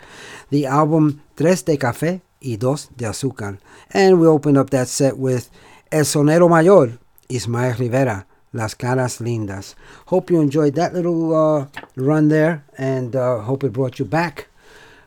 The 0.51 0.67
album 0.67 1.23
Tres 1.35 1.65
de 1.65 1.79
Café 1.79 2.21
y 2.43 2.57
Dos 2.57 2.91
de 2.95 3.07
Azúcar. 3.07 3.59
And 3.91 4.21
we 4.21 4.27
opened 4.27 4.59
up 4.59 4.69
that 4.69 4.89
set 4.89 5.17
with 5.17 5.49
El 5.91 6.05
Sonero 6.05 6.47
Mayor, 6.47 6.99
Ismael 7.31 7.75
Rivera, 7.79 8.27
Las 8.53 8.75
Caras 8.75 9.21
Lindas. 9.21 9.75
Hope 10.07 10.31
you 10.31 10.41
enjoyed 10.41 10.75
that 10.75 10.95
little 10.95 11.35
uh, 11.35 11.67
run 11.97 12.29
there 12.29 12.65
and 12.77 13.15
uh, 13.15 13.41
hope 13.41 13.65
it 13.65 13.73
brought 13.73 13.99
you 13.99 14.05
back. 14.05 14.49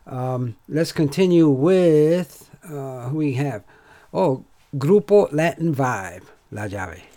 Um, 0.08 0.56
let's 0.68 0.92
continue 0.92 1.50
with 1.50 2.50
uh, 2.64 3.10
who 3.10 3.18
we 3.18 3.34
have. 3.34 3.64
Oh, 4.14 4.46
Grupo 4.76 5.32
Latin 5.32 5.74
Vibe, 5.74 6.24
La 6.52 6.64
Llave. 6.68 7.13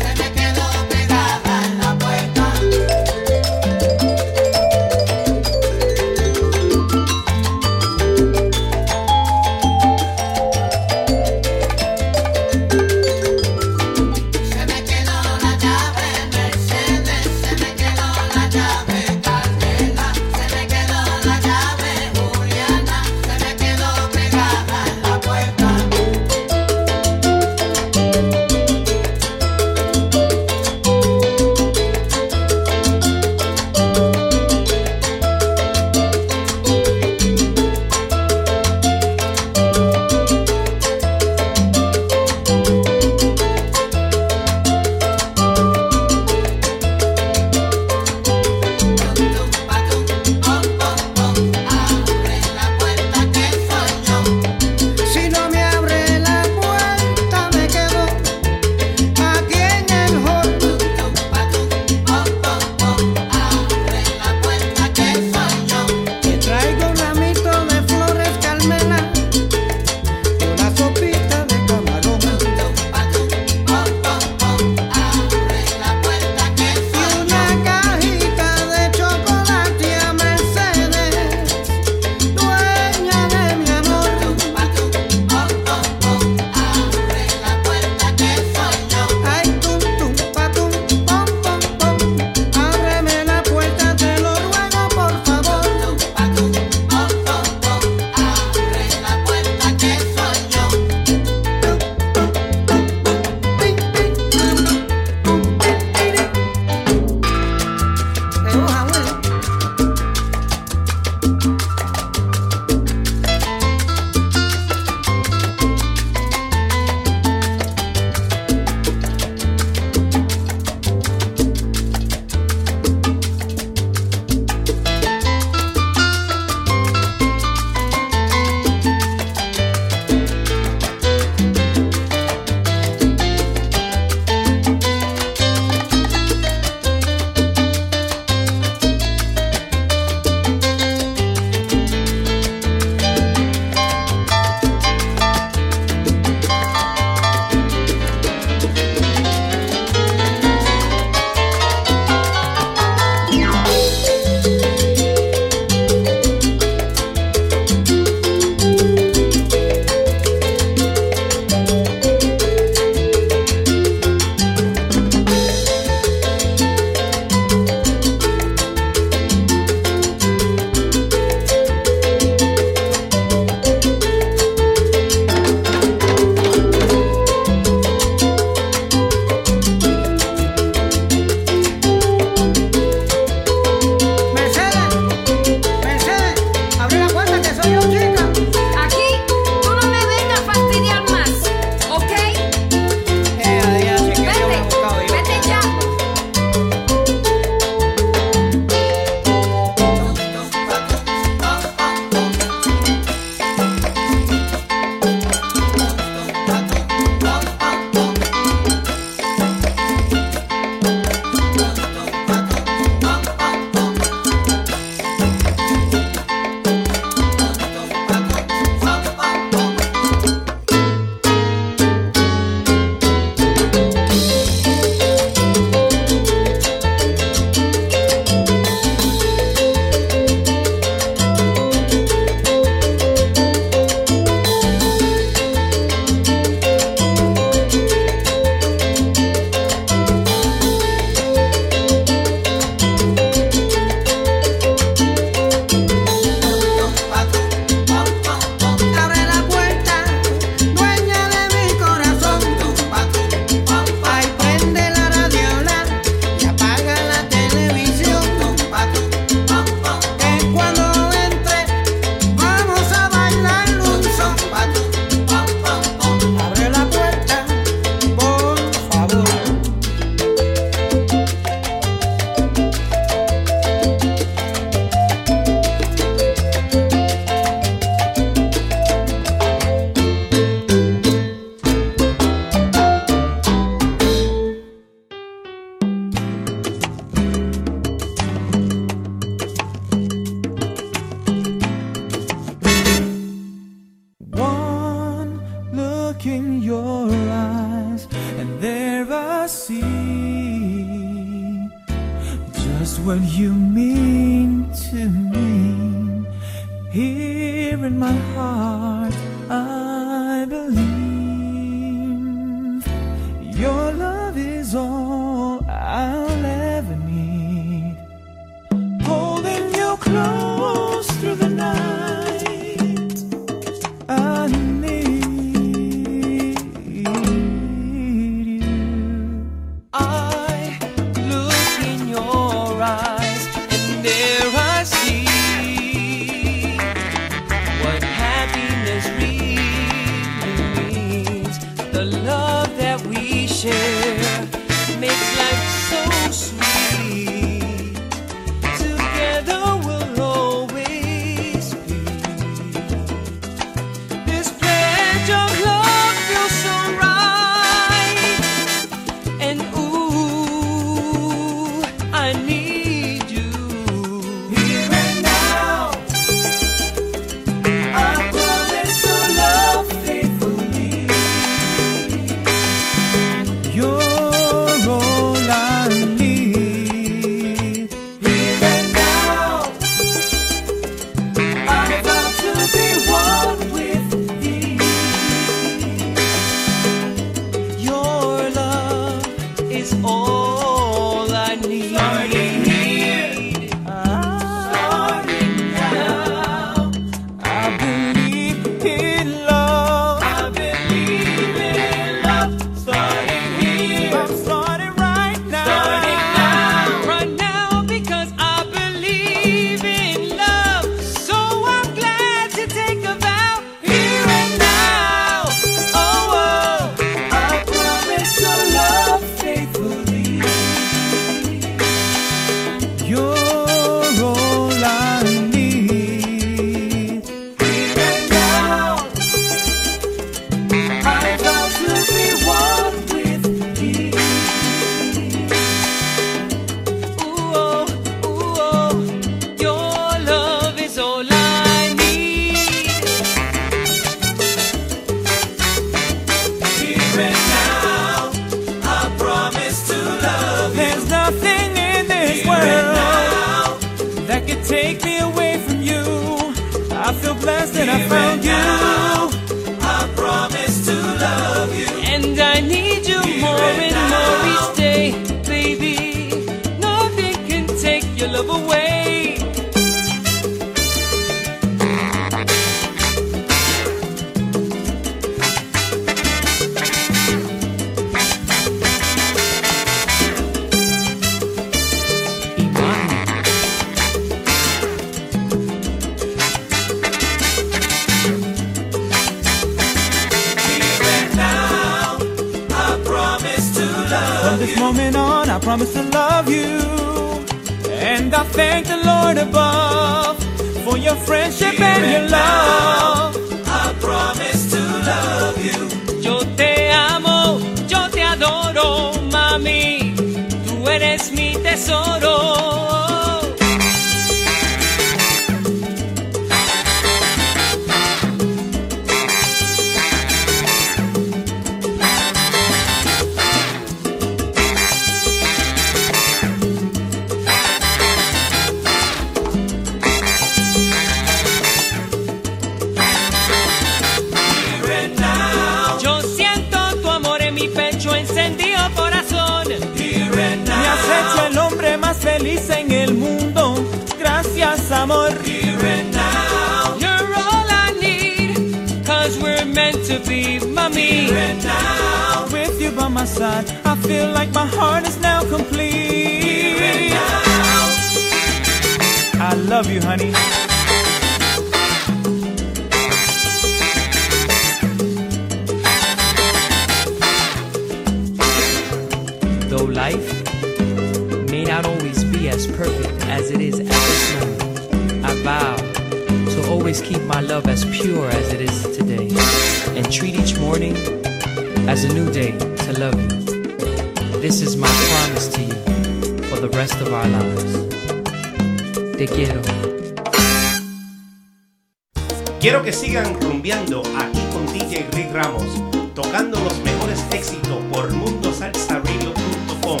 Tocando 596.14 596.58
los 596.60 596.78
mejores 596.82 597.24
éxitos 597.32 597.78
por 597.92 598.10
mundosalsaradio.com. 598.12 600.00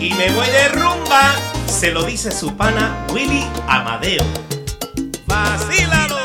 Y 0.00 0.10
me 0.14 0.30
voy 0.32 0.46
de 0.46 0.68
rumba. 0.68 1.34
se 1.66 1.92
lo 1.92 2.04
dice 2.04 2.30
su 2.32 2.56
pana 2.56 3.06
Willy 3.14 3.44
Amadeo. 3.68 4.24
Vacílalo. 5.26 6.18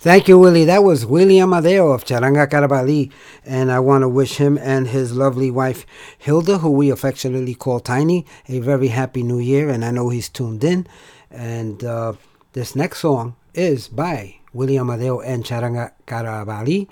Thank 0.00 0.26
you, 0.28 0.38
Willie. 0.38 0.64
That 0.64 0.82
was 0.82 1.06
Willie 1.06 1.40
Amadeo 1.40 1.92
of 1.92 2.04
Charanga 2.04 2.48
Carabali. 2.48 3.10
And 3.46 3.70
I 3.70 3.78
want 3.78 4.02
to 4.02 4.08
wish 4.08 4.36
him 4.36 4.58
and 4.58 4.88
his 4.88 5.12
lovely 5.14 5.50
wife, 5.50 5.86
Hilda, 6.18 6.58
who 6.58 6.70
we 6.72 6.90
affectionately 6.90 7.54
call 7.54 7.78
Tiny, 7.80 8.26
a 8.48 8.58
very 8.58 8.88
happy 8.88 9.22
new 9.22 9.38
year. 9.38 9.70
And 9.70 9.84
I 9.84 9.92
know 9.92 10.08
he's 10.08 10.28
tuned 10.28 10.64
in. 10.64 10.86
And 11.30 11.84
uh, 11.84 12.14
this 12.52 12.74
next 12.76 12.98
song 12.98 13.36
is 13.54 13.88
by 13.88 14.36
Willie 14.52 14.78
Amadeo 14.78 15.20
and 15.20 15.44
Charanga 15.44 15.92
Carabali. 16.06 16.88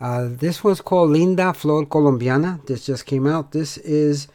Uh, 0.00 0.28
this 0.30 0.64
one's 0.64 0.80
called 0.80 1.10
Linda 1.10 1.52
Flor 1.52 1.84
Colombiana. 1.86 2.60
This 2.66 2.86
just 2.86 3.06
came 3.06 3.26
out. 3.26 3.52
This 3.52 3.76
is 3.78 4.28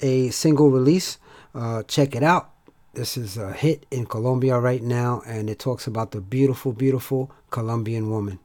a 0.00 0.30
single 0.30 0.70
release. 0.70 1.18
Uh, 1.54 1.82
check 1.84 2.14
it 2.14 2.22
out. 2.22 2.50
This 2.94 3.16
is 3.16 3.36
a 3.36 3.52
hit 3.52 3.86
in 3.90 4.06
Colombia 4.06 4.58
right 4.58 4.82
now, 4.82 5.22
and 5.26 5.48
it 5.48 5.58
talks 5.58 5.86
about 5.86 6.10
the 6.10 6.20
beautiful, 6.20 6.72
beautiful 6.72 7.30
Colombian 7.50 8.10
woman. 8.10 8.40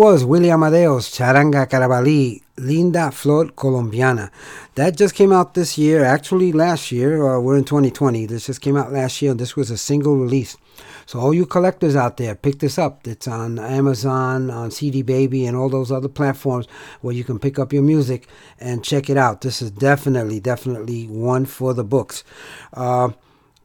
Was 0.00 0.24
Willie 0.24 0.48
Amadeo's 0.48 1.10
Charanga 1.10 1.68
Carabali, 1.68 2.40
Linda 2.56 3.10
Flor 3.10 3.48
Colombiana. 3.48 4.30
That 4.74 4.96
just 4.96 5.14
came 5.14 5.30
out 5.30 5.52
this 5.52 5.76
year, 5.76 6.02
actually 6.02 6.52
last 6.52 6.90
year. 6.90 7.22
Uh, 7.22 7.38
we're 7.38 7.58
in 7.58 7.64
2020. 7.64 8.24
This 8.24 8.46
just 8.46 8.62
came 8.62 8.78
out 8.78 8.94
last 8.94 9.20
year, 9.20 9.32
and 9.32 9.38
this 9.38 9.56
was 9.56 9.70
a 9.70 9.76
single 9.76 10.16
release. 10.16 10.56
So 11.04 11.20
all 11.20 11.34
you 11.34 11.44
collectors 11.44 11.96
out 11.96 12.16
there, 12.16 12.34
pick 12.34 12.60
this 12.60 12.78
up. 12.78 13.06
It's 13.06 13.28
on 13.28 13.58
Amazon, 13.58 14.48
on 14.48 14.70
CD 14.70 15.02
Baby, 15.02 15.44
and 15.44 15.54
all 15.54 15.68
those 15.68 15.92
other 15.92 16.08
platforms 16.08 16.66
where 17.02 17.14
you 17.14 17.22
can 17.22 17.38
pick 17.38 17.58
up 17.58 17.70
your 17.70 17.82
music 17.82 18.26
and 18.58 18.82
check 18.82 19.10
it 19.10 19.18
out. 19.18 19.42
This 19.42 19.60
is 19.60 19.70
definitely, 19.70 20.40
definitely 20.40 21.08
one 21.08 21.44
for 21.44 21.74
the 21.74 21.84
books. 21.84 22.24
Uh, 22.72 23.10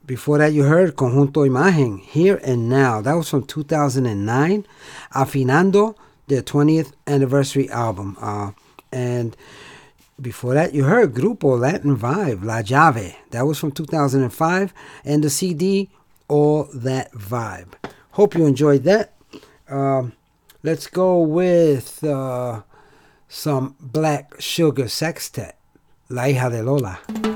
before 0.05 0.37
that, 0.39 0.51
you 0.51 0.63
heard 0.63 0.97
Conjunto 0.97 1.47
Imagen, 1.47 2.01
Here 2.01 2.41
and 2.43 2.67
Now. 2.67 2.99
That 2.99 3.13
was 3.13 3.29
from 3.29 3.45
2009, 3.45 4.67
Afinando, 5.13 5.95
their 6.27 6.41
20th 6.41 6.93
anniversary 7.07 7.69
album. 7.69 8.17
Uh, 8.19 8.51
and 8.91 9.35
before 10.21 10.53
that, 10.53 10.73
you 10.73 10.85
heard 10.85 11.13
Grupo 11.13 11.59
Latin 11.59 11.97
Vibe, 11.97 12.43
La 12.43 12.61
Llave. 12.61 13.15
That 13.31 13.45
was 13.45 13.59
from 13.59 13.71
2005. 13.71 14.73
And 15.03 15.23
the 15.23 15.29
CD, 15.29 15.89
All 16.27 16.69
That 16.73 17.11
Vibe. 17.11 17.73
Hope 18.11 18.35
you 18.35 18.45
enjoyed 18.45 18.83
that. 18.83 19.13
Um, 19.67 20.13
let's 20.63 20.87
go 20.87 21.19
with 21.19 22.03
uh, 22.03 22.61
some 23.27 23.75
Black 23.79 24.39
Sugar 24.39 24.87
Sextet, 24.87 25.57
La 26.09 26.23
Hija 26.23 26.49
de 26.49 26.63
Lola. 26.63 27.34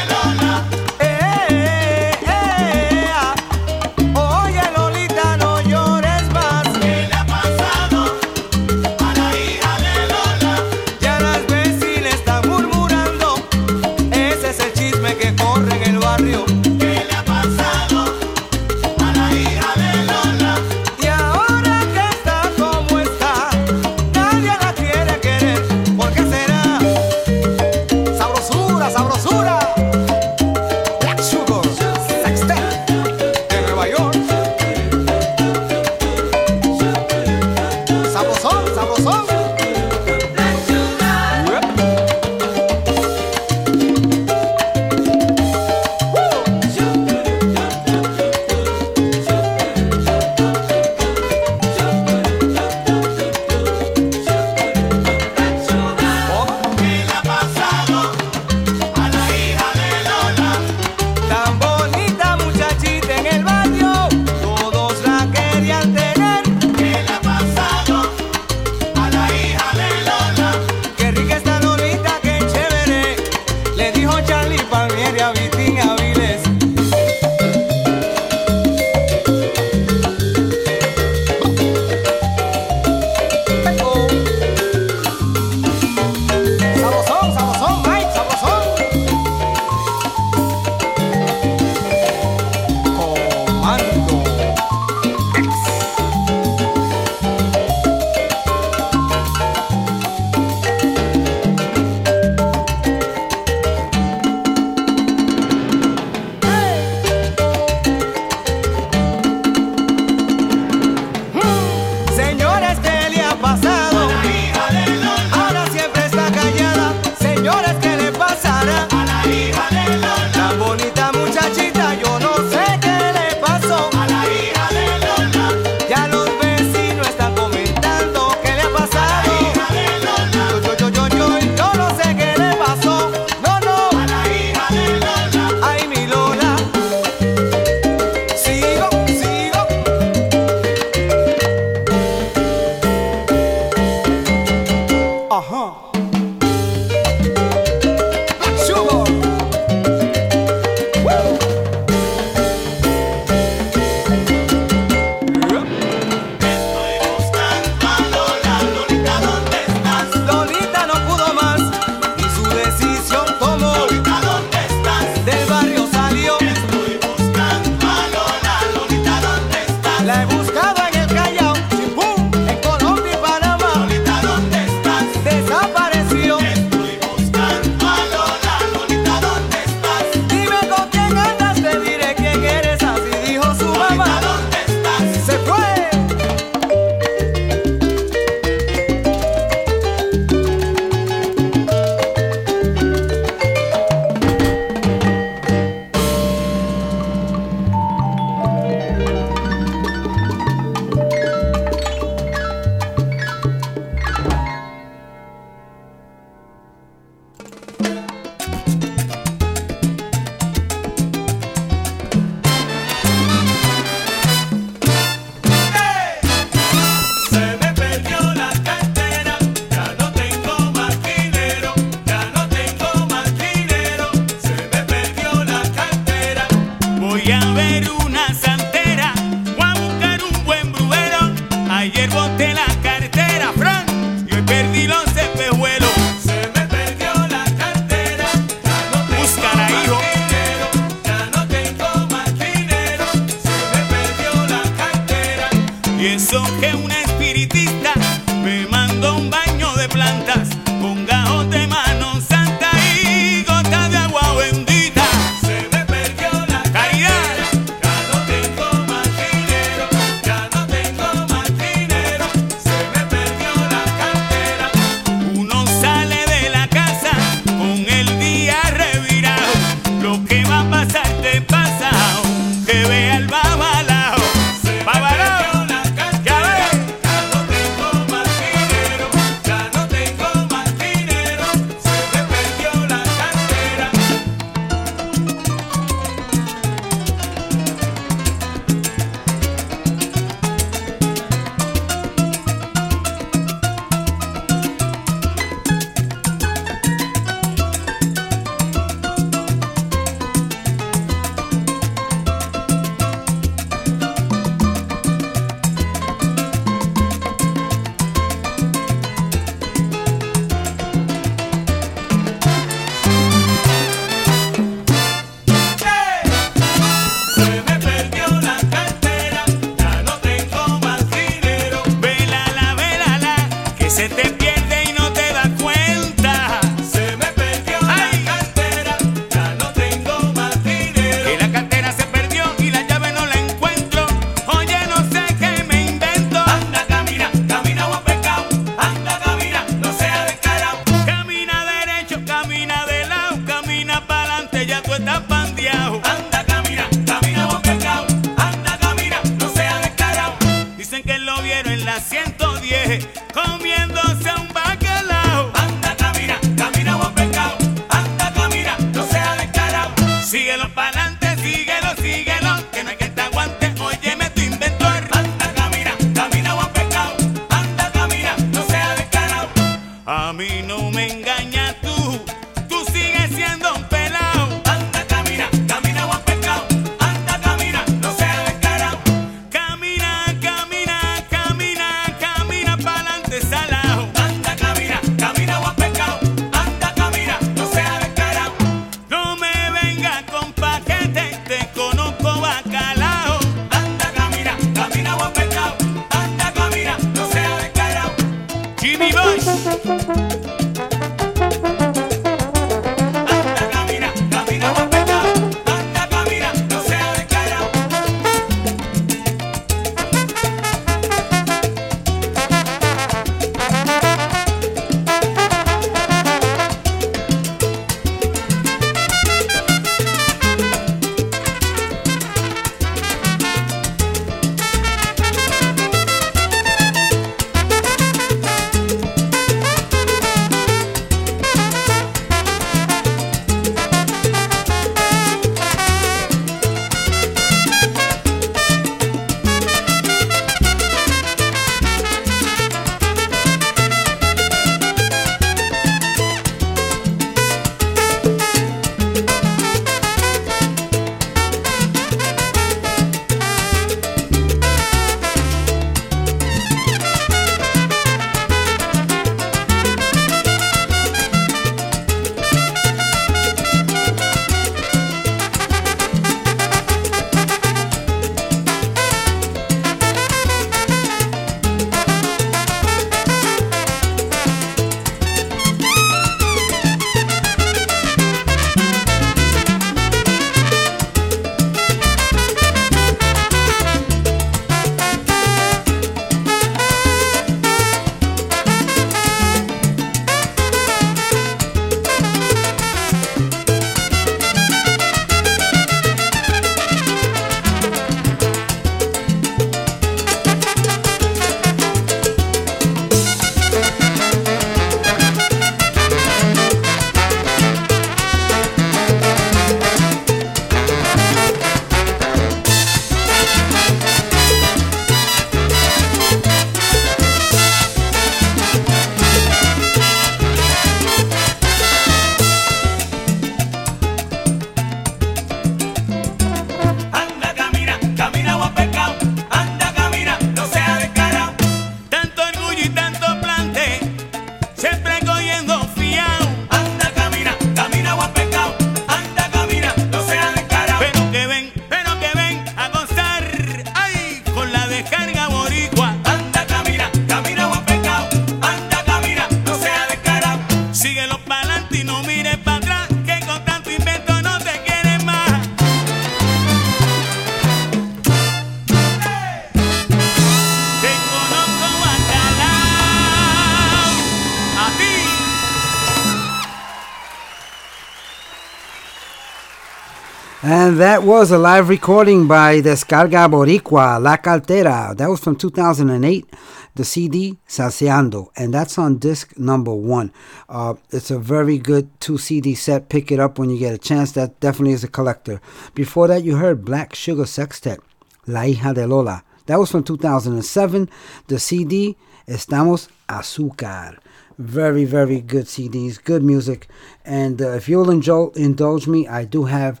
That 570.96 571.24
was 571.24 571.50
a 571.50 571.58
live 571.58 571.90
recording 571.90 572.48
by 572.48 572.80
Descarga 572.80 573.50
Boricua, 573.50 574.18
La 574.18 574.38
Caltera. 574.38 575.14
That 575.14 575.28
was 575.28 575.40
from 575.40 575.54
2008, 575.54 576.46
the 576.94 577.04
CD 577.04 577.58
Salseando, 577.68 578.48
and 578.56 578.72
that's 578.72 578.96
on 578.96 579.18
disc 579.18 579.58
number 579.58 579.94
one. 579.94 580.32
Uh, 580.70 580.94
it's 581.10 581.30
a 581.30 581.38
very 581.38 581.76
good 581.76 582.08
two 582.18 582.38
CD 582.38 582.74
set. 582.74 583.10
Pick 583.10 583.30
it 583.30 583.38
up 583.38 583.58
when 583.58 583.68
you 583.68 583.78
get 583.78 583.92
a 583.92 583.98
chance. 583.98 584.32
That 584.32 584.58
definitely 584.60 584.94
is 584.94 585.04
a 585.04 585.08
collector. 585.08 585.60
Before 585.94 586.28
that, 586.28 586.44
you 586.44 586.56
heard 586.56 586.86
Black 586.86 587.14
Sugar 587.14 587.44
Sextet, 587.44 588.00
La 588.46 588.62
Hija 588.62 588.94
de 588.94 589.06
Lola. 589.06 589.44
That 589.66 589.78
was 589.78 589.90
from 589.90 590.02
2007, 590.02 591.10
the 591.48 591.58
CD 591.58 592.16
Estamos 592.48 593.08
Azúcar. 593.28 594.16
Very, 594.56 595.04
very 595.04 595.42
good 595.42 595.66
CDs, 595.66 596.24
good 596.24 596.42
music. 596.42 596.88
And 597.22 597.60
uh, 597.60 597.72
if 597.72 597.86
you'll 597.86 598.06
indul- 598.06 598.56
indulge 598.56 599.06
me, 599.06 599.28
I 599.28 599.44
do 599.44 599.64
have 599.64 600.00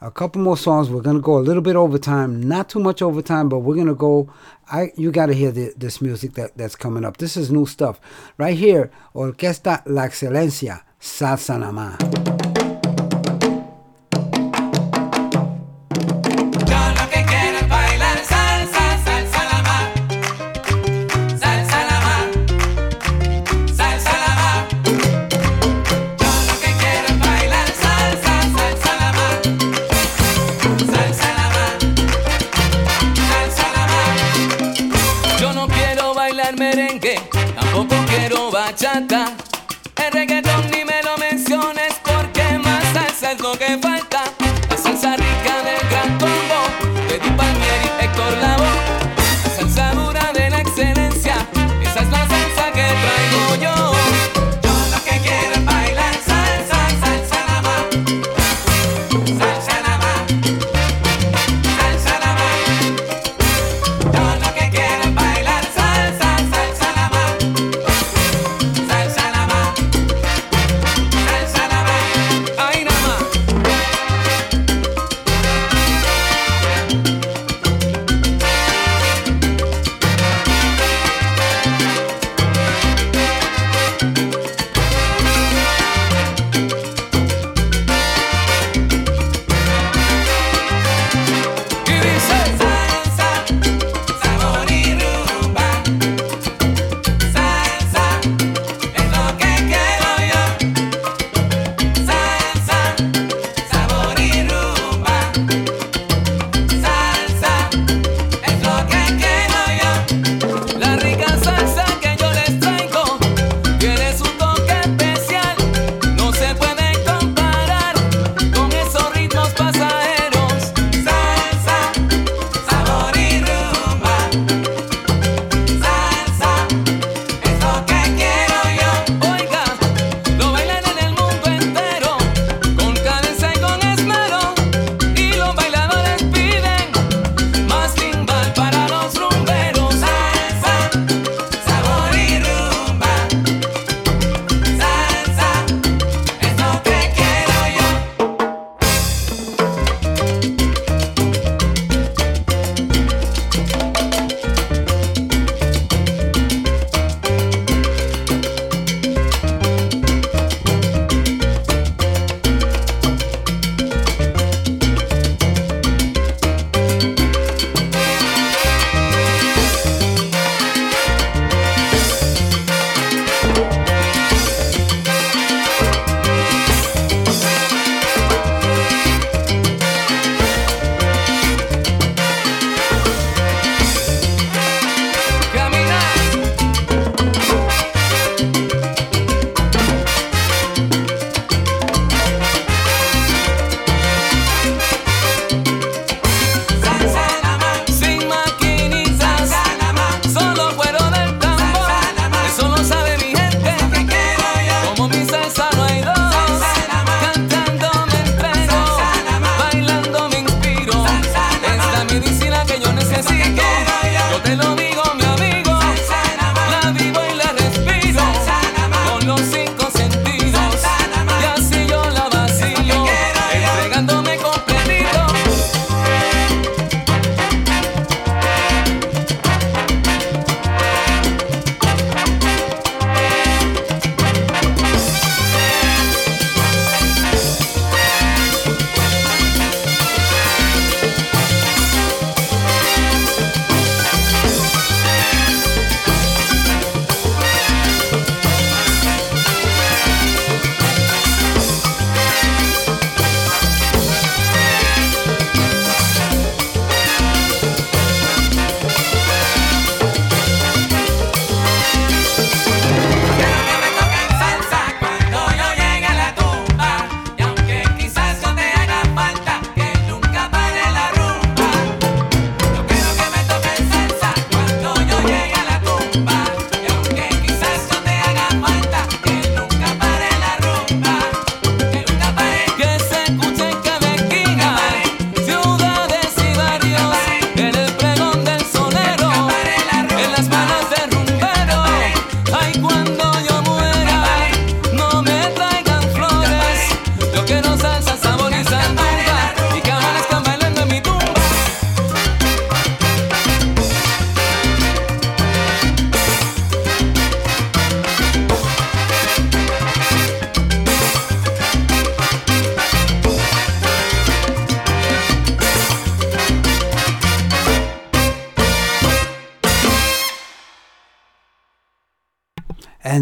a 0.00 0.10
couple 0.10 0.42
more 0.42 0.56
songs. 0.56 0.90
We're 0.90 1.02
gonna 1.02 1.20
go 1.20 1.38
a 1.38 1.40
little 1.40 1.62
bit 1.62 1.76
over 1.76 1.98
time, 1.98 2.42
not 2.42 2.68
too 2.68 2.80
much 2.80 3.02
over 3.02 3.22
time, 3.22 3.48
but 3.48 3.60
we're 3.60 3.76
gonna 3.76 3.94
go. 3.94 4.32
I 4.70 4.92
you 4.96 5.10
gotta 5.10 5.34
hear 5.34 5.50
the, 5.52 5.72
this 5.76 6.00
music 6.00 6.34
that, 6.34 6.56
that's 6.56 6.76
coming 6.76 7.04
up. 7.04 7.18
This 7.18 7.36
is 7.36 7.50
new 7.50 7.66
stuff 7.66 8.00
right 8.38 8.56
here. 8.56 8.90
Orquesta 9.14 9.82
La 9.86 10.02
Excelencia, 10.02 10.82
Salsa 11.00 11.58
Namá. 11.58 12.25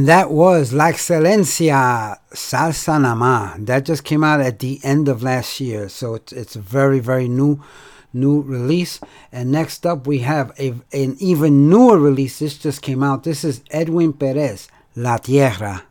And 0.05 0.11
that 0.11 0.31
was 0.31 0.75
La 0.75 0.89
Excelencia 0.89 2.19
Salsa 2.31 3.01
Nama. 3.01 3.55
That 3.59 3.87
just 3.87 4.05
came 4.05 4.23
out 4.23 4.43
at 4.43 4.59
the 4.59 4.79
end 4.85 5.09
of 5.09 5.23
last 5.23 5.61
year. 5.61 5.89
So 5.89 6.15
it's, 6.15 6.31
it's 6.31 6.57
very, 6.57 7.01
very 7.01 7.27
new 7.27 7.63
new 8.13 8.43
release. 8.43 9.01
And 9.33 9.51
next 9.51 9.87
up, 9.87 10.07
we 10.07 10.19
have 10.19 10.53
a, 10.61 10.75
an 10.93 11.17
even 11.21 11.71
newer 11.71 11.99
release. 11.99 12.41
This 12.41 12.59
just 12.59 12.83
came 12.83 13.03
out. 13.03 13.25
This 13.25 13.45
is 13.45 13.63
Edwin 13.71 14.13
Perez, 14.13 14.69
La 14.95 15.17
Tierra. 15.17 15.85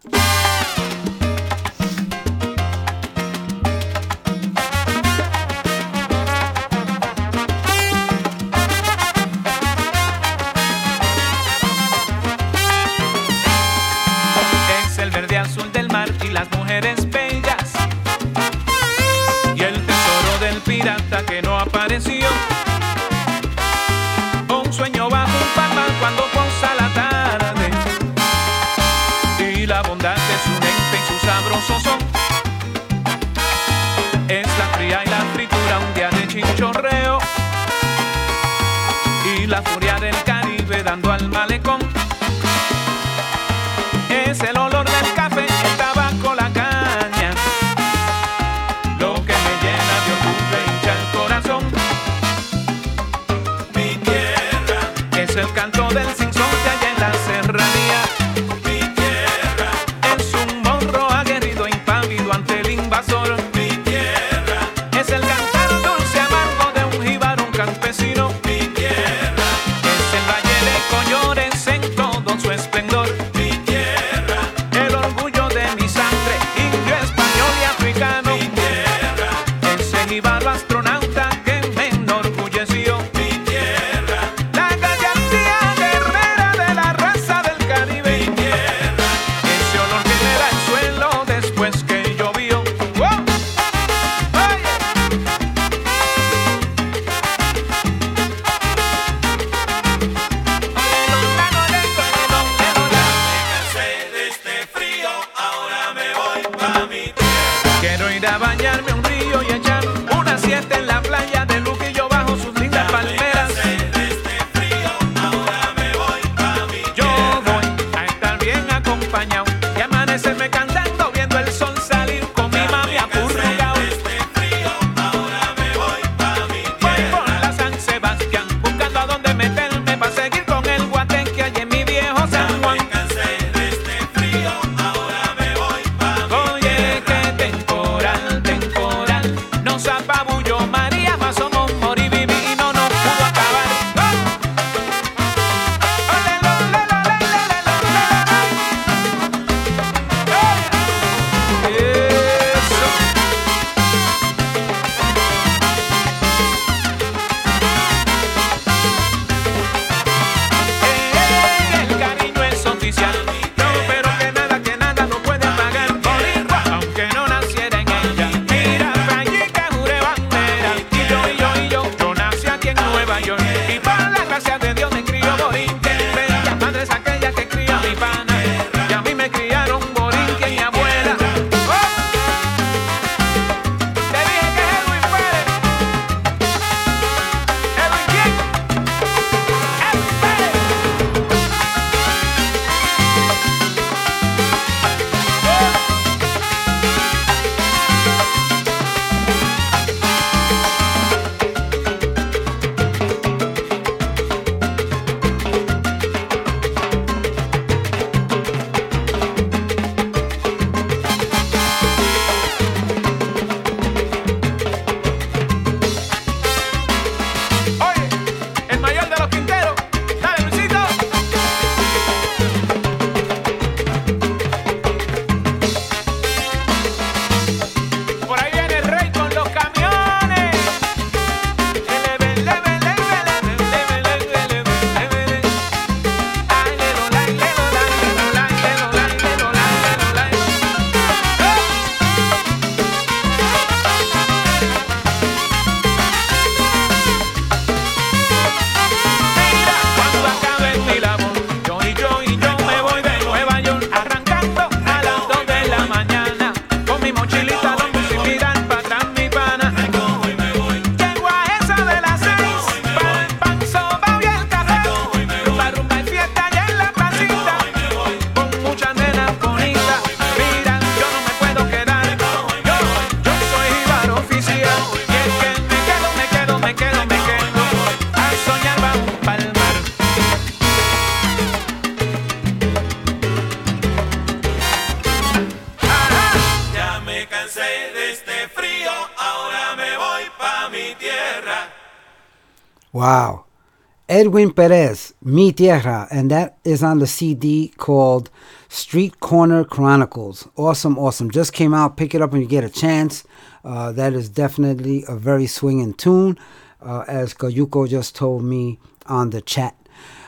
Edwin 294.34 294.52
Perez, 294.52 295.14
Mi 295.22 295.52
Tierra, 295.52 296.08
and 296.10 296.32
that 296.32 296.58
is 296.64 296.82
on 296.82 296.98
the 296.98 297.06
CD 297.06 297.72
called 297.78 298.32
Street 298.68 299.20
Corner 299.20 299.64
Chronicles. 299.64 300.48
Awesome, 300.56 300.98
awesome. 300.98 301.30
Just 301.30 301.54
came 301.54 301.72
out. 301.72 301.98
Pick 301.98 302.16
it 302.16 302.22
up 302.24 302.32
when 302.32 302.42
you 302.42 302.48
get 302.48 302.64
a 302.64 302.70
chance. 302.72 303.24
Uh, 303.64 303.92
that 303.92 304.14
is 304.14 304.30
definitely 304.30 305.04
a 305.08 305.16
very 305.16 305.46
swinging 305.46 305.94
tune, 305.94 306.40
uh, 306.82 307.06
as 307.08 307.36
Kayuko 307.36 307.88
just 307.88 308.16
told 308.16 308.44
me 308.44 308.80
on 309.06 309.30
the 309.30 309.40
chat. 309.40 309.76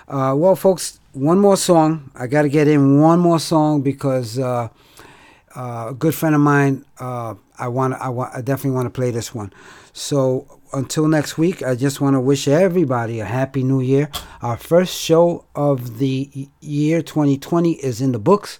Uh, 0.08 0.36
well, 0.38 0.56
folks, 0.56 1.00
one 1.14 1.40
more 1.40 1.58
song. 1.58 2.12
I 2.14 2.28
got 2.28 2.44
to 2.44 2.50
get 2.50 2.68
in 2.68 3.02
one 3.02 3.18
more 3.18 3.40
song 3.40 3.82
because 3.82 4.38
uh, 4.38 4.68
uh, 5.56 5.88
a 5.90 5.96
good 5.96 6.14
friend 6.14 6.36
of 6.36 6.42
mine. 6.42 6.86
Uh, 7.00 7.34
I 7.58 7.70
want. 7.70 7.96
I 7.96 8.10
want. 8.10 8.36
I 8.36 8.42
definitely 8.42 8.76
want 8.76 8.86
to 8.86 8.92
play 8.92 9.10
this 9.10 9.34
one. 9.34 9.52
So 9.94 10.55
until 10.76 11.08
next 11.08 11.38
week, 11.38 11.64
I 11.64 11.76
just 11.76 12.02
want 12.02 12.16
to 12.16 12.20
wish 12.20 12.48
everybody 12.48 13.20
a 13.22 13.26
happy 13.26 13.64
new 13.64 13.80
year. 13.80 14.10
Our 14.42 14.58
first 14.58 14.94
show 14.94 15.46
of 15.56 16.00
the 16.00 16.50
year 16.60 17.02
2020 17.02 17.74
is 17.74 18.02
in 18.02 18.12
the 18.12 18.20
books, 18.20 18.60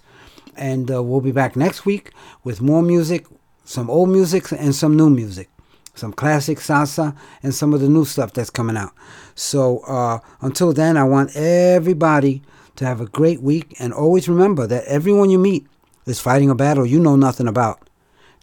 and 0.56 0.90
uh, 0.90 1.02
we'll 1.02 1.20
be 1.20 1.30
back 1.32 1.56
next 1.56 1.84
week 1.84 2.12
with 2.42 2.62
more 2.62 2.82
music, 2.82 3.26
some 3.64 3.90
old 3.90 4.08
music, 4.08 4.50
and 4.50 4.74
some 4.74 4.96
new 4.96 5.10
music. 5.10 5.50
Some 5.94 6.12
classic 6.12 6.58
salsa 6.58 7.16
and 7.42 7.54
some 7.54 7.72
of 7.72 7.80
the 7.80 7.88
new 7.88 8.04
stuff 8.04 8.32
that's 8.32 8.50
coming 8.50 8.76
out. 8.76 8.92
So 9.34 9.78
uh, 9.80 10.18
until 10.42 10.74
then, 10.74 10.96
I 10.98 11.04
want 11.04 11.34
everybody 11.34 12.42
to 12.76 12.84
have 12.84 13.00
a 13.00 13.06
great 13.06 13.40
week 13.40 13.74
and 13.78 13.94
always 13.94 14.28
remember 14.28 14.66
that 14.66 14.84
everyone 14.84 15.30
you 15.30 15.38
meet 15.38 15.66
is 16.04 16.20
fighting 16.20 16.50
a 16.50 16.54
battle 16.54 16.84
you 16.84 17.00
know 17.00 17.16
nothing 17.16 17.48
about. 17.48 17.88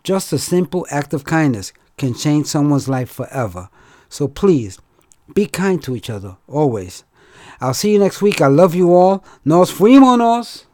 Just 0.03 0.33
a 0.33 0.39
simple 0.39 0.87
act 0.89 1.13
of 1.13 1.25
kindness 1.25 1.73
can 1.97 2.13
change 2.13 2.47
someone's 2.47 2.87
life 2.89 3.09
forever. 3.09 3.69
So 4.09 4.27
please, 4.27 4.79
be 5.33 5.45
kind 5.45 5.81
to 5.83 5.95
each 5.95 6.09
other, 6.09 6.37
always. 6.47 7.03
I'll 7.61 7.73
see 7.73 7.93
you 7.93 7.99
next 7.99 8.21
week. 8.21 8.41
I 8.41 8.47
love 8.47 8.75
you 8.75 8.93
all. 8.93 9.23
Nos 9.45 9.71
fuimos. 9.71 10.65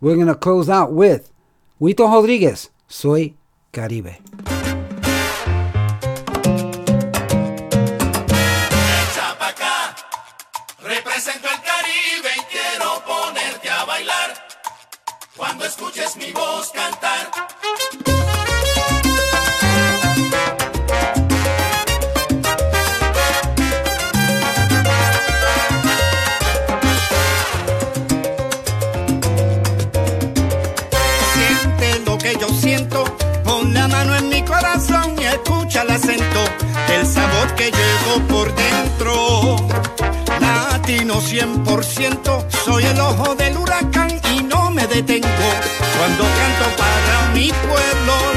We're 0.00 0.14
going 0.16 0.28
to 0.28 0.34
close 0.34 0.68
out 0.68 0.92
with 0.92 1.32
Huito 1.80 2.06
Rodriguez, 2.06 2.70
Soy 2.88 3.34
Caribe. 3.72 4.18
Cuando 15.36 15.64
escuches 15.64 16.16
mi 16.16 16.30
voz 16.30 16.70
cantar. 16.72 16.93
Que 37.56 37.70
llevo 37.70 38.26
por 38.28 38.54
dentro. 38.54 39.56
Latino 40.40 41.20
100%, 41.20 42.46
soy 42.64 42.84
el 42.84 43.00
ojo 43.00 43.34
del 43.34 43.56
huracán 43.56 44.20
y 44.34 44.42
no 44.42 44.70
me 44.70 44.86
detengo 44.86 45.28
cuando 45.96 46.24
canto 46.24 46.76
para 46.76 47.32
mi 47.34 47.50
pueblo 47.50 48.33